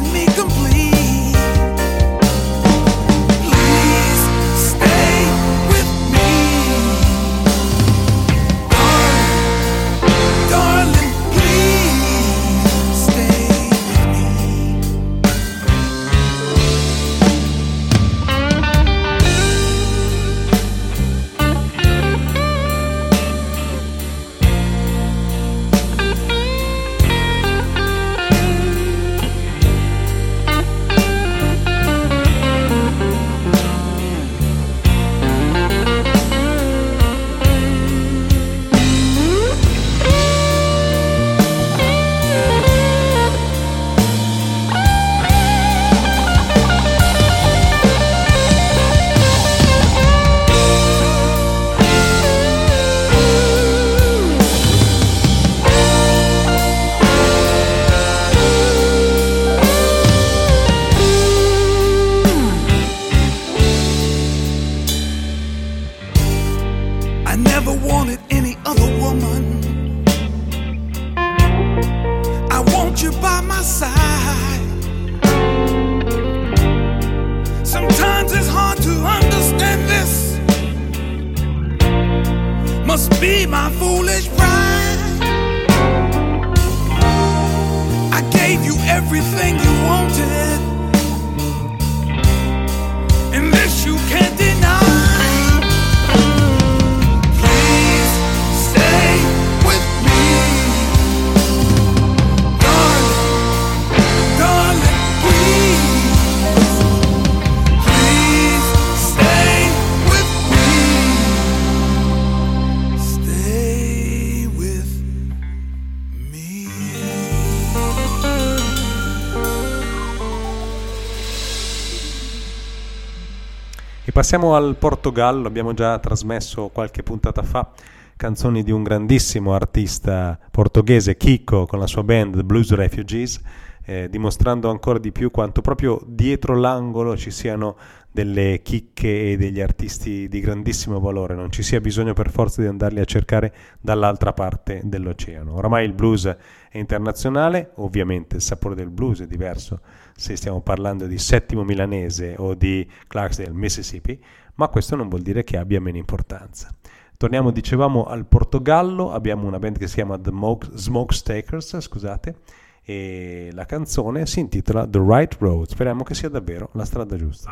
passiamo 124.22 124.54
al 124.54 124.76
Portogallo, 124.76 125.48
abbiamo 125.48 125.74
già 125.74 125.98
trasmesso 125.98 126.70
qualche 126.72 127.02
puntata 127.02 127.42
fa 127.42 127.72
canzoni 128.16 128.62
di 128.62 128.70
un 128.70 128.84
grandissimo 128.84 129.56
artista 129.56 130.38
portoghese, 130.52 131.18
Kiko, 131.18 131.66
con 131.66 131.80
la 131.80 131.88
sua 131.88 132.04
band 132.04 132.36
The 132.36 132.44
Blues 132.44 132.72
Refugees, 132.72 133.42
eh, 133.84 134.10
dimostrando 134.12 134.70
ancora 134.70 135.00
di 135.00 135.12
più 135.12 135.32
quanto 135.32 135.62
proprio 135.62 136.00
dietro 136.06 136.56
l'angolo 136.56 137.18
ci 137.18 137.32
siano 137.32 137.76
delle 138.12 138.62
chicche 138.62 139.32
e 139.32 139.38
degli 139.38 139.60
artisti 139.60 140.28
di 140.28 140.40
grandissimo 140.40 141.00
valore, 141.00 141.34
non 141.34 141.52
ci 141.52 141.64
sia 141.64 141.82
bisogno 141.82 142.14
per 142.14 142.30
forza 142.30 142.62
di 142.62 142.68
andarli 142.68 143.00
a 143.00 143.06
cercare 143.06 143.52
dall'altra 143.80 144.34
parte 144.34 144.82
dell'oceano. 144.84 145.56
Oramai 145.56 145.84
il 145.84 145.94
blues 145.94 146.26
è 146.70 146.78
internazionale, 146.78 147.72
ovviamente 147.78 148.36
il 148.36 148.44
sapore 148.44 148.76
del 148.76 148.92
blues 148.92 149.22
è 149.22 149.26
diverso 149.26 149.80
se 150.16 150.36
stiamo 150.36 150.62
parlando 150.62 151.06
di 151.06 151.18
Settimo 151.18 151.64
Milanese 151.64 152.36
o 152.38 152.54
di 152.54 152.90
Clarksdale, 153.08 153.52
Mississippi, 153.52 154.24
ma 154.56 154.68
questo 154.68 154.96
non 154.96 155.10
vuol 155.10 155.22
dire 155.22 155.44
che 155.44 155.58
abbia 155.58 155.82
meno 155.82 155.98
importanza. 155.98 156.74
Torniamo, 157.18 157.52
dicevamo, 157.52 158.06
al 158.06 158.26
Portogallo, 158.26 159.12
abbiamo 159.12 159.48
una 159.48 159.60
band 159.60 159.78
che 159.78 159.88
si 159.88 159.96
chiama 159.96 160.20
The 160.20 160.32
Mo- 160.32 160.58
Smokestakers, 160.62 161.80
scusate, 161.80 162.36
e 162.84 163.50
la 163.54 163.66
canzone 163.66 164.26
si 164.26 164.40
intitola 164.40 164.88
The 164.88 165.00
Right 165.00 165.38
Road, 165.40 165.68
speriamo 165.68 166.04
che 166.04 166.16
sia 166.16 166.30
davvero 166.30 166.70
la 166.74 166.86
strada 166.86 167.16
giusta. 167.16 167.50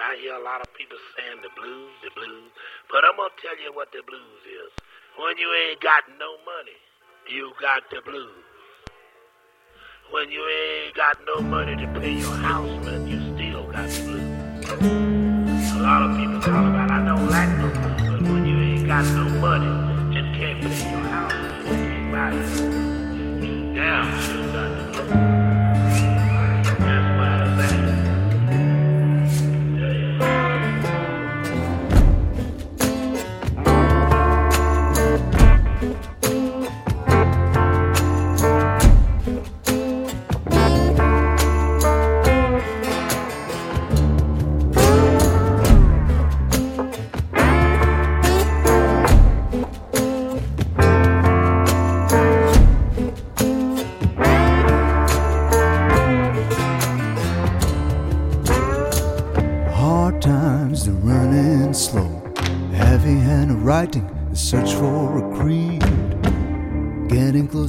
I 0.00 0.16
hear 0.16 0.34
a 0.34 0.42
lot 0.42 0.60
of 0.60 0.66
people 0.74 0.98
saying 1.14 1.38
the 1.38 1.52
blues, 1.54 1.92
the 2.02 2.10
blues, 2.18 2.50
but 2.90 3.04
I'm 3.06 3.14
gonna 3.14 3.30
tell 3.38 3.54
you 3.62 3.70
what 3.70 3.92
the 3.92 4.02
blues 4.02 4.42
is. 4.42 4.72
When 5.14 5.38
you 5.38 5.46
ain't 5.46 5.78
got 5.78 6.02
no 6.18 6.34
money, 6.42 6.74
you 7.30 7.52
got 7.60 7.86
the 7.94 8.02
blues. 8.02 8.49
When 10.12 10.28
you 10.28 10.44
ain't 10.44 10.96
got 10.96 11.18
no 11.24 11.40
money 11.40 11.76
to 11.76 12.00
pay 12.00 12.14
your 12.14 12.34
house 12.34 12.68
rent, 12.84 13.08
you 13.08 13.20
still 13.36 13.62
got 13.70 13.88
the 13.88 14.02
blues. 14.02 15.72
A 15.72 15.78
lot 15.78 16.02
of 16.02 16.16
people 16.16 16.40
talk 16.40 16.66
about 16.66 16.90
I 16.90 17.04
don't 17.04 17.30
like 17.30 17.48
no 17.58 17.68
blues, 17.68 18.20
but 18.20 18.32
when 18.32 18.44
you 18.44 18.58
ain't 18.58 18.88
got 18.88 19.04
no 19.14 19.28
money, 19.38 20.12
just 20.12 20.36
can't 20.36 20.60
pay 20.62 20.90
your 20.90 21.00
house 21.00 21.32
rent, 21.32 21.64
you 21.64 21.74
can't 21.76 22.12
buy 22.12 22.32
it. 22.32 23.44
You 23.44 23.74
got 23.76 24.96
the 24.96 25.02
blues. 25.04 25.39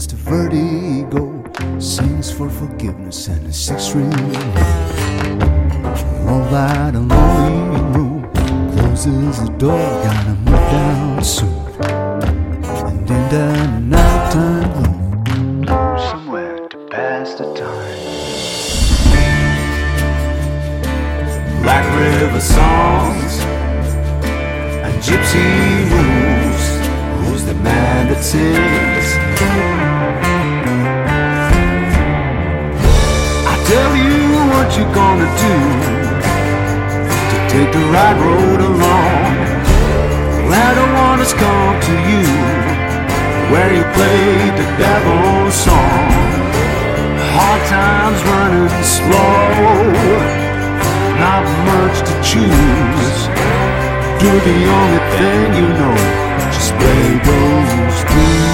Close 0.01 0.07
to 0.07 0.15
vertigo, 0.15 1.43
sings 1.79 2.31
for 2.31 2.49
forgiveness 2.49 3.27
and 3.27 3.45
a 3.45 3.53
six 3.53 3.83
string. 3.83 4.11
All 6.27 6.43
that 6.49 6.95
lonely 6.95 7.81
room 7.93 8.31
closes 8.71 9.43
the 9.43 9.51
door, 9.57 10.03
gotta 10.03 10.33
move 10.45 10.71
down 10.71 11.23
soon. 11.23 11.49
And 11.83 13.11
in 13.11 13.29
the 13.29 13.79
nighttime 13.79 15.23
gloom, 15.23 15.65
somewhere 16.09 16.67
to 16.69 16.77
pass 16.89 17.35
the 17.35 17.53
time. 17.53 17.99
Black 21.61 21.85
River 21.99 22.41
songs 22.41 23.39
and 24.83 24.95
gypsy 25.03 25.45
rules. 25.91 26.65
Who's 27.27 27.45
the 27.45 27.53
man 27.53 28.07
that 28.07 28.23
sings? 28.23 29.80
You 34.77 34.85
gonna 34.93 35.29
do 35.47 35.55
to 37.31 37.37
take 37.53 37.71
the 37.73 37.85
right 37.95 38.17
road 38.25 38.59
along. 38.61 39.21
Well, 40.47 40.53
I 40.53 40.73
don't 40.75 40.91
come 41.35 41.79
to 41.87 41.95
you 42.11 42.25
where 43.51 43.71
you 43.77 43.83
played 43.97 44.53
the 44.59 44.67
devil's 44.79 45.55
song. 45.55 46.11
Hard 47.35 47.61
times 47.67 48.19
running 48.31 48.69
slow, 48.83 49.51
not 51.23 51.43
much 51.71 51.97
to 52.07 52.13
choose. 52.31 53.17
Do 54.21 54.31
the 54.49 54.59
only 54.77 55.01
thing 55.15 55.47
you 55.59 55.67
know, 55.79 55.95
just 56.55 56.71
play 56.79 57.05
those 57.27 58.03
blues. 58.09 58.50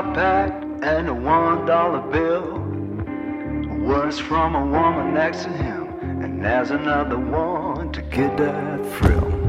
Guitar 0.00 0.14
pack 0.14 0.62
and 0.82 1.08
a 1.08 1.14
one 1.14 1.66
dollar 1.66 2.00
bill. 2.10 2.58
Words 3.86 4.18
from 4.18 4.54
a 4.54 4.64
woman 4.64 5.14
next 5.14 5.44
to 5.44 5.50
him, 5.50 6.22
and 6.22 6.42
there's 6.42 6.70
another 6.70 7.18
one 7.18 7.92
to 7.92 8.02
get 8.02 8.36
that 8.36 8.86
thrill. 8.96 9.39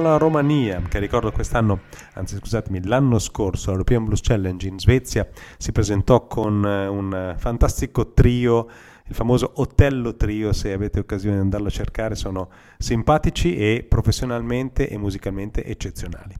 Alla 0.00 0.16
Romania, 0.16 0.82
che 0.88 0.98
ricordo 0.98 1.30
quest'anno, 1.30 1.80
anzi 2.14 2.36
scusatemi, 2.36 2.86
l'anno 2.86 3.18
scorso 3.18 3.68
all'European 3.68 4.04
Blues 4.04 4.20
Challenge 4.22 4.66
in 4.66 4.78
Svezia 4.78 5.28
si 5.58 5.72
presentò 5.72 6.26
con 6.26 6.64
eh, 6.64 6.86
un 6.86 7.34
fantastico 7.38 8.12
trio, 8.12 8.68
il 9.06 9.14
famoso 9.14 9.52
Otello 9.56 10.16
Trio, 10.16 10.52
se 10.52 10.72
avete 10.72 11.00
occasione 11.00 11.36
di 11.36 11.42
andarlo 11.42 11.68
a 11.68 11.70
cercare, 11.70 12.14
sono 12.14 12.48
simpatici 12.78 13.56
e 13.56 13.84
professionalmente 13.88 14.88
e 14.88 14.96
musicalmente 14.98 15.64
eccezionali. 15.64 16.34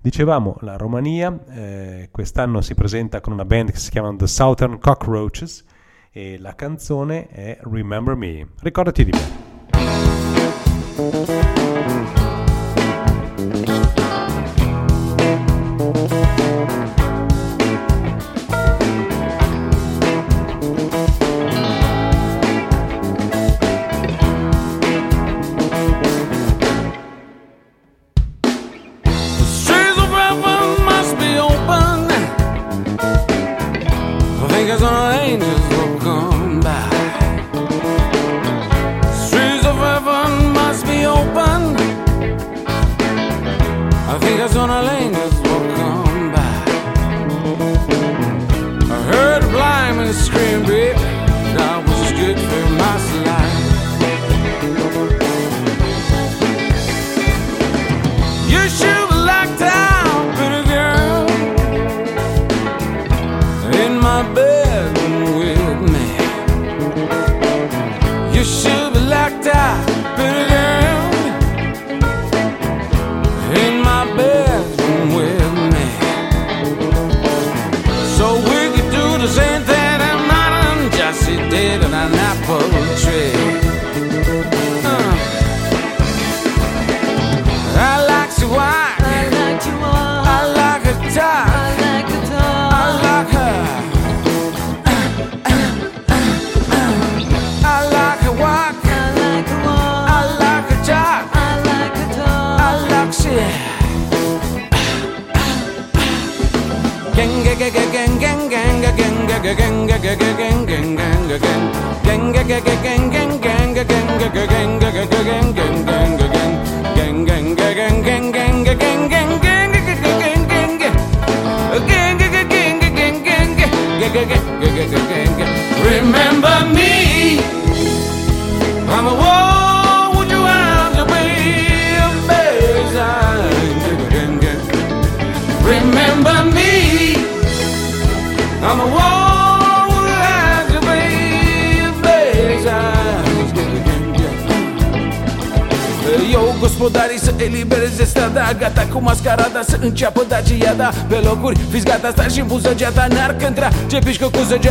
Dicevamo, 0.00 0.56
la 0.60 0.76
Romania 0.76 1.38
eh, 1.50 2.08
quest'anno 2.10 2.60
si 2.60 2.74
presenta 2.74 3.20
con 3.20 3.32
una 3.32 3.44
band 3.44 3.70
che 3.70 3.78
si 3.78 3.90
chiama 3.90 4.14
The 4.16 4.26
Southern 4.26 4.78
Cockroaches 4.78 5.64
e 6.10 6.38
la 6.38 6.54
canzone 6.54 7.28
è 7.28 7.58
Remember 7.62 8.14
Me, 8.14 8.48
ricordati 8.60 9.04
di 9.04 9.12
me. 9.12 9.46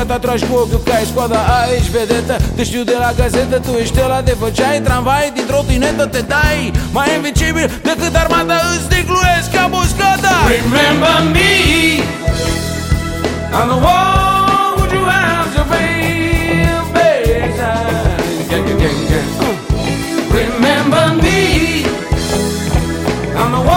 ta 0.08 0.18
tragi 0.20 0.46
cu 0.50 0.56
ochiul 0.56 0.82
ca 0.86 0.94
ai 0.96 1.06
scoada 1.12 1.40
A, 1.58 1.60
vedetă, 1.92 2.36
te 2.56 2.64
știu 2.64 2.84
de 2.84 2.96
la 3.00 3.12
gazetă 3.18 3.60
Tu 3.60 3.72
ești 3.82 4.00
la 4.14 4.22
de 4.22 4.36
făceai 4.40 4.80
tramvai 4.88 5.32
Dintr-o 5.36 5.62
tinetă 5.68 6.06
te 6.06 6.22
dai. 6.34 6.72
Mai 6.92 7.16
invincibil 7.16 7.68
decât 7.84 8.16
armata 8.16 8.58
Îți 8.76 8.90
degluiesc 8.90 9.50
ca 9.56 9.64
muscada 9.72 10.36
Remember 10.58 11.18
me 11.36 11.52
On 13.60 13.68
the 13.72 13.78
wall 13.86 14.76
would 14.78 14.92
you. 14.92 15.08
Remember 20.38 21.06
me 21.24 21.84
On 23.42 23.52
the 23.52 23.62
wall 23.68 23.77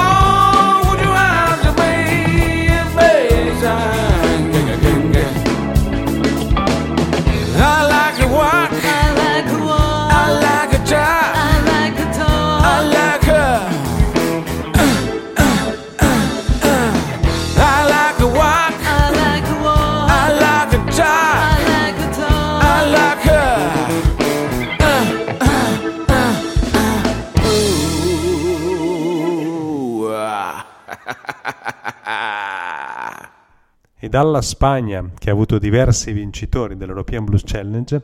dalla 34.11 34.43
Spagna, 34.43 35.09
che 35.17 35.31
ha 35.31 35.33
avuto 35.33 35.59
diversi 35.59 36.13
vincitori 36.13 36.77
dell'European 36.77 37.25
Blues 37.25 37.45
Challenge, 37.47 38.03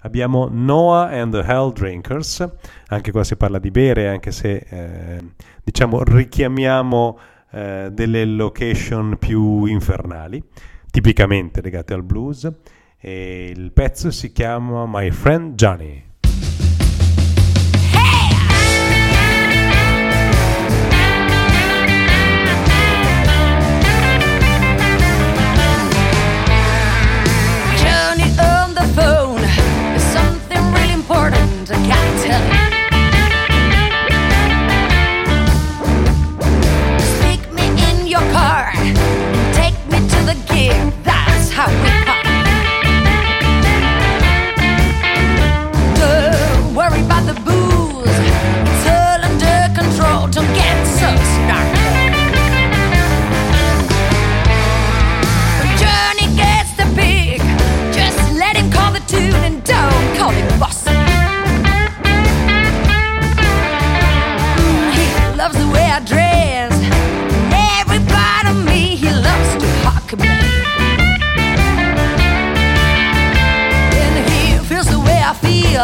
abbiamo 0.00 0.48
Noah 0.50 1.08
and 1.08 1.32
the 1.32 1.46
Hell 1.46 1.72
Drinkers, 1.72 2.46
anche 2.88 3.12
qua 3.12 3.22
si 3.22 3.36
parla 3.36 3.60
di 3.60 3.70
bere, 3.70 4.08
anche 4.08 4.32
se 4.32 4.66
eh, 4.68 5.18
diciamo 5.62 6.02
richiamiamo 6.02 7.18
eh, 7.52 7.88
delle 7.92 8.24
location 8.24 9.16
più 9.16 9.64
infernali, 9.66 10.42
tipicamente 10.90 11.62
legate 11.62 11.94
al 11.94 12.02
blues, 12.02 12.50
e 12.98 13.52
il 13.54 13.70
pezzo 13.70 14.10
si 14.10 14.32
chiama 14.32 14.84
My 14.88 15.10
Friend 15.12 15.54
Johnny. 15.54 16.02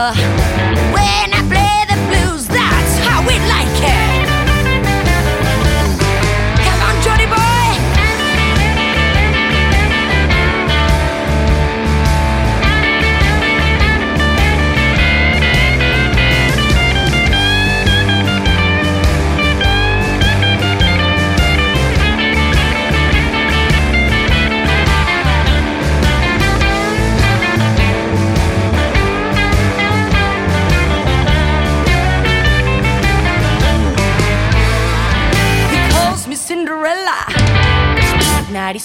your 0.00 0.39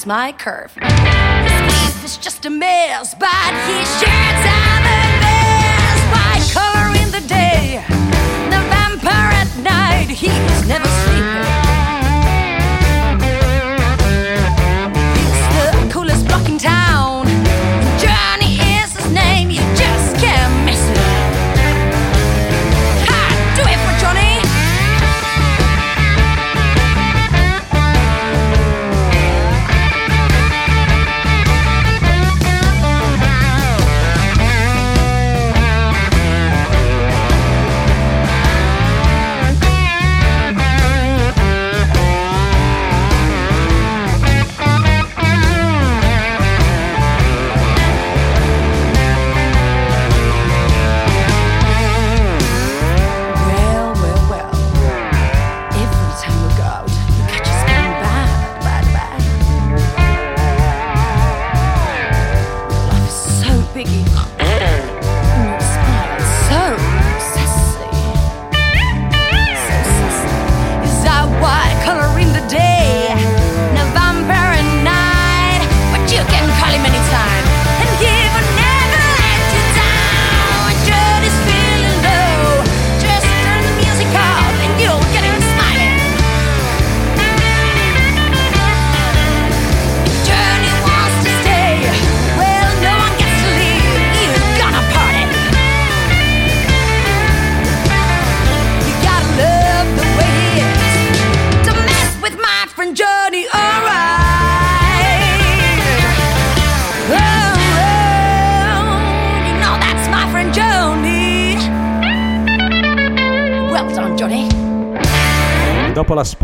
my 0.06 0.32
curve. 0.34 0.73
His 0.73 1.61
beef 1.61 2.03
is 2.03 2.18
just 2.18 2.45
a 2.45 2.49
mess, 2.49 3.15
but 3.15 3.30
he 3.65 3.77
shares 3.98 4.45
out 4.45 4.82
the 4.86 5.02
best. 5.23 6.03
White 6.14 6.48
color 6.53 6.95
in 7.02 7.11
the 7.11 7.27
day, 7.27 7.84
the 8.49 8.61
vampire 8.69 9.32
at 9.34 9.57
night. 9.64 10.10
He's 10.10 10.68
never 10.68 10.88
sleeping. 10.88 11.64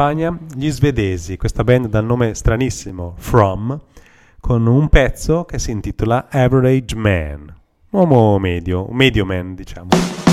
Spagna 0.02 0.36
gli 0.56 0.72
svedesi, 0.72 1.38
questa 1.38 1.64
band 1.64 1.86
dal 1.86 2.03
nome 2.03 2.34
stranissimo 2.34 3.14
From, 3.18 3.80
con 4.40 4.65
un 4.65 4.90
pezzo 4.90 5.45
che 5.45 5.60
si 5.60 5.69
intitola 5.69 6.28
Average 6.28 6.95
Man, 6.95 7.53
uomo 7.91 8.40
medio, 8.40 8.90
un 8.90 8.95
medio 8.95 9.26
man 9.26 9.53
diciamo. 9.53 10.31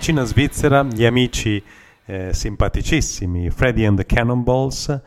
vicina 0.00 0.24
Svizzera 0.24 0.82
gli 0.82 1.04
amici 1.04 1.62
eh, 2.06 2.32
simpaticissimi 2.32 3.50
Freddy 3.50 3.84
and 3.84 3.98
the 3.98 4.06
Cannonballs 4.06 4.98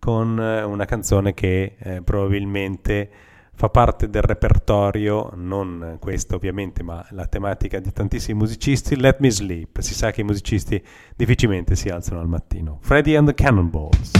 con 0.00 0.40
eh, 0.40 0.64
una 0.64 0.86
canzone 0.86 1.34
che 1.34 1.76
eh, 1.78 2.02
probabilmente 2.02 3.08
fa 3.54 3.68
parte 3.68 4.10
del 4.10 4.22
repertorio, 4.22 5.30
non 5.36 5.98
questo 6.00 6.34
ovviamente, 6.34 6.82
ma 6.82 7.06
la 7.10 7.26
tematica 7.26 7.78
di 7.78 7.92
tantissimi 7.92 8.38
musicisti, 8.38 8.96
Let 8.96 9.20
Me 9.20 9.30
Sleep. 9.30 9.78
Si 9.78 9.94
sa 9.94 10.10
che 10.10 10.22
i 10.22 10.24
musicisti 10.24 10.82
difficilmente 11.14 11.76
si 11.76 11.88
alzano 11.88 12.18
al 12.18 12.26
mattino. 12.26 12.78
Freddy 12.80 13.14
and 13.14 13.28
the 13.28 13.34
Cannonballs. 13.34 14.10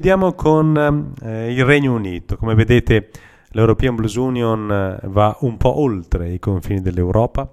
chiudiamo 0.00 0.32
con 0.32 0.74
ehm, 0.78 1.12
eh, 1.20 1.52
il 1.52 1.62
Regno 1.62 1.92
Unito. 1.92 2.38
Come 2.38 2.54
vedete 2.54 3.10
l'European 3.50 3.94
Blues 3.96 4.14
Union 4.14 4.72
eh, 4.72 5.06
va 5.08 5.36
un 5.40 5.58
po' 5.58 5.78
oltre 5.78 6.30
i 6.30 6.38
confini 6.38 6.80
dell'Europa. 6.80 7.52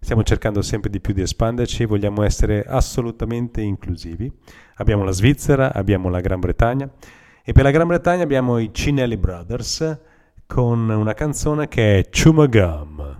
Stiamo 0.00 0.24
cercando 0.24 0.60
sempre 0.60 0.90
di 0.90 0.98
più 0.98 1.14
di 1.14 1.22
espanderci, 1.22 1.84
vogliamo 1.84 2.24
essere 2.24 2.64
assolutamente 2.64 3.60
inclusivi. 3.60 4.28
Abbiamo 4.78 5.04
la 5.04 5.12
Svizzera, 5.12 5.72
abbiamo 5.72 6.08
la 6.08 6.18
Gran 6.18 6.40
Bretagna 6.40 6.90
e 7.44 7.52
per 7.52 7.62
la 7.62 7.70
Gran 7.70 7.86
Bretagna 7.86 8.24
abbiamo 8.24 8.58
i 8.58 8.70
Cinelli 8.72 9.16
Brothers 9.16 10.00
con 10.46 10.88
una 10.88 11.14
canzone 11.14 11.68
che 11.68 12.00
è 12.00 12.08
Chumagam. 12.10 13.13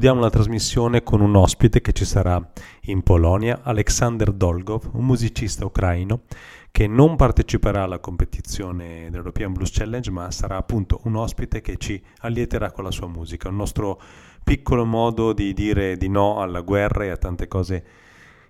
concludiamo 0.00 0.26
la 0.26 0.34
trasmissione 0.34 1.02
con 1.02 1.20
un 1.20 1.36
ospite 1.36 1.82
che 1.82 1.92
ci 1.92 2.06
sarà 2.06 2.42
in 2.84 3.02
Polonia, 3.02 3.60
Alexander 3.62 4.32
Dolgov, 4.32 4.88
un 4.94 5.04
musicista 5.04 5.66
ucraino 5.66 6.22
che 6.70 6.86
non 6.86 7.16
parteciperà 7.16 7.82
alla 7.82 7.98
competizione 7.98 9.10
dell'European 9.10 9.52
Blues 9.52 9.70
Challenge, 9.70 10.10
ma 10.10 10.30
sarà 10.30 10.56
appunto 10.56 11.02
un 11.04 11.16
ospite 11.16 11.60
che 11.60 11.76
ci 11.76 12.02
allieterà 12.20 12.70
con 12.72 12.84
la 12.84 12.90
sua 12.90 13.08
musica, 13.08 13.50
un 13.50 13.56
nostro 13.56 14.00
piccolo 14.42 14.86
modo 14.86 15.34
di 15.34 15.52
dire 15.52 15.98
di 15.98 16.08
no 16.08 16.40
alla 16.40 16.62
guerra 16.62 17.04
e 17.04 17.10
a 17.10 17.18
tante 17.18 17.46
cose 17.46 17.84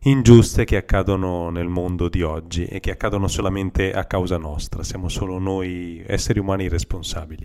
ingiuste 0.03 0.65
che 0.65 0.77
accadono 0.77 1.51
nel 1.51 1.67
mondo 1.67 2.09
di 2.09 2.23
oggi 2.23 2.65
e 2.67 2.79
che 2.79 2.93
accadono 2.93 3.27
solamente 3.27 3.93
a 3.93 4.05
causa 4.05 4.37
nostra, 4.37 4.85
siamo 4.85 5.09
solo 5.09 5.41
noi 5.41 6.01
esseri 6.07 6.39
umani 6.39 6.69
responsabili. 6.69 7.45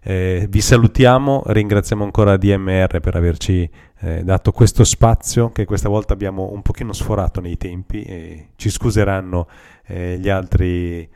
Eh, 0.00 0.46
vi 0.48 0.60
salutiamo, 0.60 1.42
ringraziamo 1.46 2.04
ancora 2.04 2.36
DMR 2.36 3.00
per 3.00 3.16
averci 3.16 3.68
eh, 4.00 4.22
dato 4.22 4.52
questo 4.52 4.84
spazio 4.84 5.50
che 5.50 5.64
questa 5.64 5.88
volta 5.88 6.12
abbiamo 6.12 6.52
un 6.52 6.62
pochino 6.62 6.92
sforato 6.92 7.40
nei 7.40 7.56
tempi 7.56 8.02
e 8.02 8.48
ci 8.56 8.70
scuseranno 8.70 9.48
eh, 9.86 10.16
gli 10.18 10.28
altri 10.28 11.00
eh, 11.00 11.08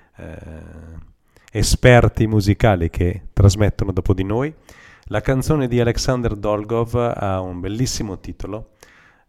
esperti 1.53 2.27
musicali 2.27 2.91
che 2.91 3.29
trasmettono 3.33 3.93
dopo 3.93 4.15
di 4.15 4.25
noi. 4.25 4.53
La 5.07 5.21
canzone 5.21 5.69
di 5.69 5.81
Alexander 5.81 6.35
Dolgov 6.35 6.95
ha 6.95 7.41
un 7.41 7.61
bellissimo 7.61 8.19
titolo, 8.19 8.71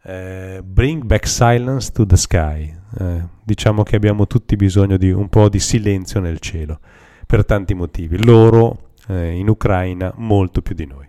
eh, 0.02 0.60
Bring 0.64 1.04
Back 1.04 1.26
Silence 1.28 1.92
to 1.92 2.06
the 2.06 2.16
Sky. 2.16 2.74
Eh, 2.98 3.22
diciamo 3.42 3.82
che 3.82 3.96
abbiamo 3.96 4.26
tutti 4.26 4.56
bisogno 4.56 4.96
di 4.96 5.10
un 5.10 5.28
po' 5.28 5.48
di 5.48 5.58
silenzio 5.58 6.20
nel 6.20 6.38
cielo, 6.38 6.80
per 7.26 7.44
tanti 7.44 7.74
motivi. 7.74 8.24
Loro 8.24 8.83
eh, 9.08 9.36
in 9.36 9.48
Ucraina 9.48 10.12
molto 10.16 10.62
più 10.62 10.74
di 10.74 10.86
noi. 10.86 11.06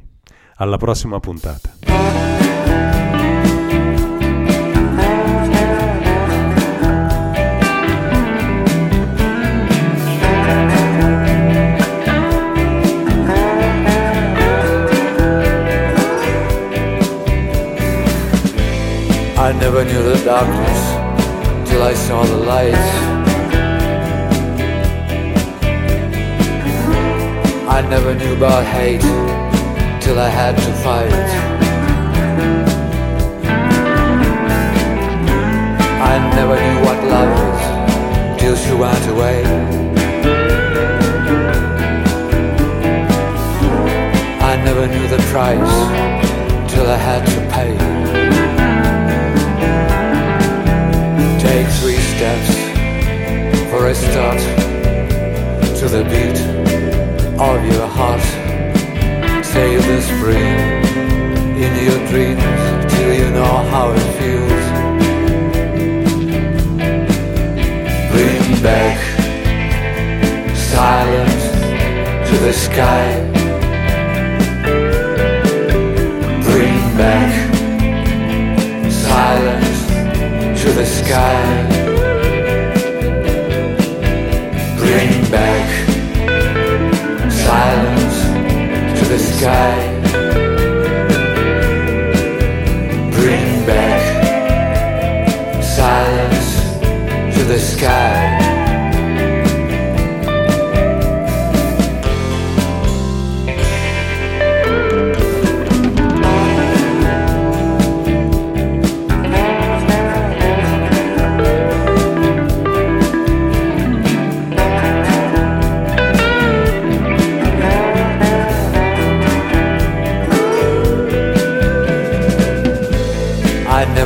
Alla 0.57 0.77
prossima 0.77 1.19
puntata. 1.19 1.73
I 19.37 19.51
never 19.51 19.83
knew 19.85 20.01
the 20.01 20.23
darkness 20.23 21.69
till 21.69 21.83
I 21.83 21.93
saw 21.93 22.23
the 22.23 22.35
light. 22.35 23.04
I 27.75 27.81
never 27.81 28.15
knew 28.15 28.33
about 28.37 28.63
hate 28.63 29.01
till 30.01 30.17
I 30.17 30.29
had 30.29 30.55
to 30.55 30.71
fight. 30.81 31.11
I 36.13 36.15
never 36.37 36.55
knew 36.55 36.77
what 36.85 37.03
love 37.03 37.33
is 37.49 38.39
till 38.39 38.55
she 38.55 38.73
went 38.73 39.05
away. 39.09 39.43
I 44.39 44.55
never 44.63 44.87
knew 44.87 45.07
the 45.09 45.21
price 45.33 45.75
till 46.71 46.87
I 46.87 46.95
had 46.95 47.25
to 47.33 47.39
pay. 47.55 47.75
Take 51.45 51.67
three 51.81 52.01
steps 52.13 52.51
for 53.69 53.87
a 53.87 53.93
start 53.93 54.39
to 55.79 55.89
the 55.89 56.05
beat 56.05 56.84
of 57.39 57.65
your 57.65 57.87
heart. 57.87 58.21
Save 59.43 59.85
the 59.85 60.01
spring 60.01 60.55
in 61.63 61.73
your 61.83 62.07
dreams 62.07 62.93
till 62.93 63.13
you 63.13 63.29
know 63.31 63.55
how 63.71 63.91
it 63.91 64.05
feels. 64.17 64.65
Bring 68.11 68.63
back 68.63 68.97
silence 70.55 71.43
to 72.29 72.37
the 72.37 72.53
sky. 72.53 73.07
Bring 76.43 76.97
back 76.97 77.31
silence 78.89 80.61
to 80.61 80.71
the 80.71 80.85
sky. 80.85 81.84
To 88.97 89.05
the 89.05 89.19
sky. 89.19 89.75
Bring 93.11 93.65
back 93.65 94.01
silence 95.63 96.51
to 97.35 97.43
the 97.43 97.59
sky. 97.59 98.44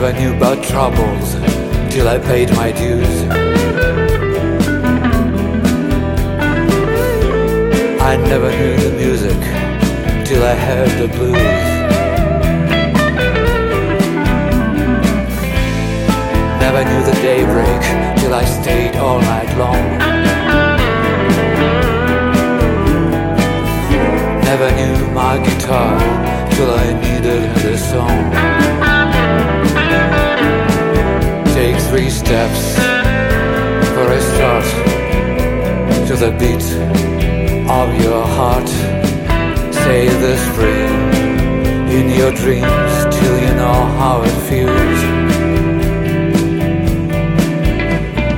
Never 0.01 0.17
knew 0.17 0.33
about 0.33 0.63
troubles 0.63 1.33
till 1.93 2.07
I 2.07 2.19
paid 2.19 2.49
my 2.51 2.71
dues. 2.71 3.23
I 7.99 8.15
never 8.15 8.49
knew 8.49 8.77
the 8.77 8.95
music 8.95 9.37
till 10.25 10.41
I 10.41 10.55
heard 10.55 10.91
the 11.01 11.09
blues. 11.17 11.65
Never 16.63 16.81
knew 16.85 17.03
the 17.03 17.19
daybreak 17.21 17.81
till 18.19 18.33
I 18.33 18.45
stayed 18.45 18.95
all 18.95 19.19
night 19.19 19.51
long. 19.57 19.83
Never 24.49 24.71
knew 24.77 25.13
my 25.13 25.37
guitar 25.45 25.99
till 26.51 26.71
I 26.71 26.93
needed 27.01 27.53
the 27.55 27.77
song. 27.77 28.58
Three 31.89 32.09
steps 32.11 32.75
for 33.93 34.07
a 34.11 34.21
start 34.21 34.63
to 36.07 36.15
the 36.15 36.31
beat 36.37 36.65
of 37.67 37.87
your 38.03 38.23
heart. 38.37 38.69
Save 39.73 40.13
the 40.21 40.37
spring 40.37 40.93
in 41.89 42.11
your 42.11 42.31
dreams 42.31 42.93
till 43.15 43.35
you 43.41 43.53
know 43.55 43.79
how 43.99 44.21
it 44.21 44.37
feels. 44.47 44.99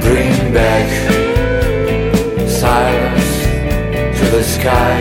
Bring 0.06 0.54
back 0.54 0.90
silence 2.48 3.32
to 4.18 4.26
the 4.36 4.44
sky. 4.44 4.94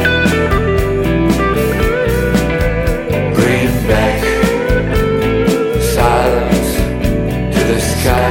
Bring 3.32 3.70
back 3.86 4.20
silence 5.94 6.70
to 7.54 7.64
the 7.72 7.80
sky. 7.80 8.29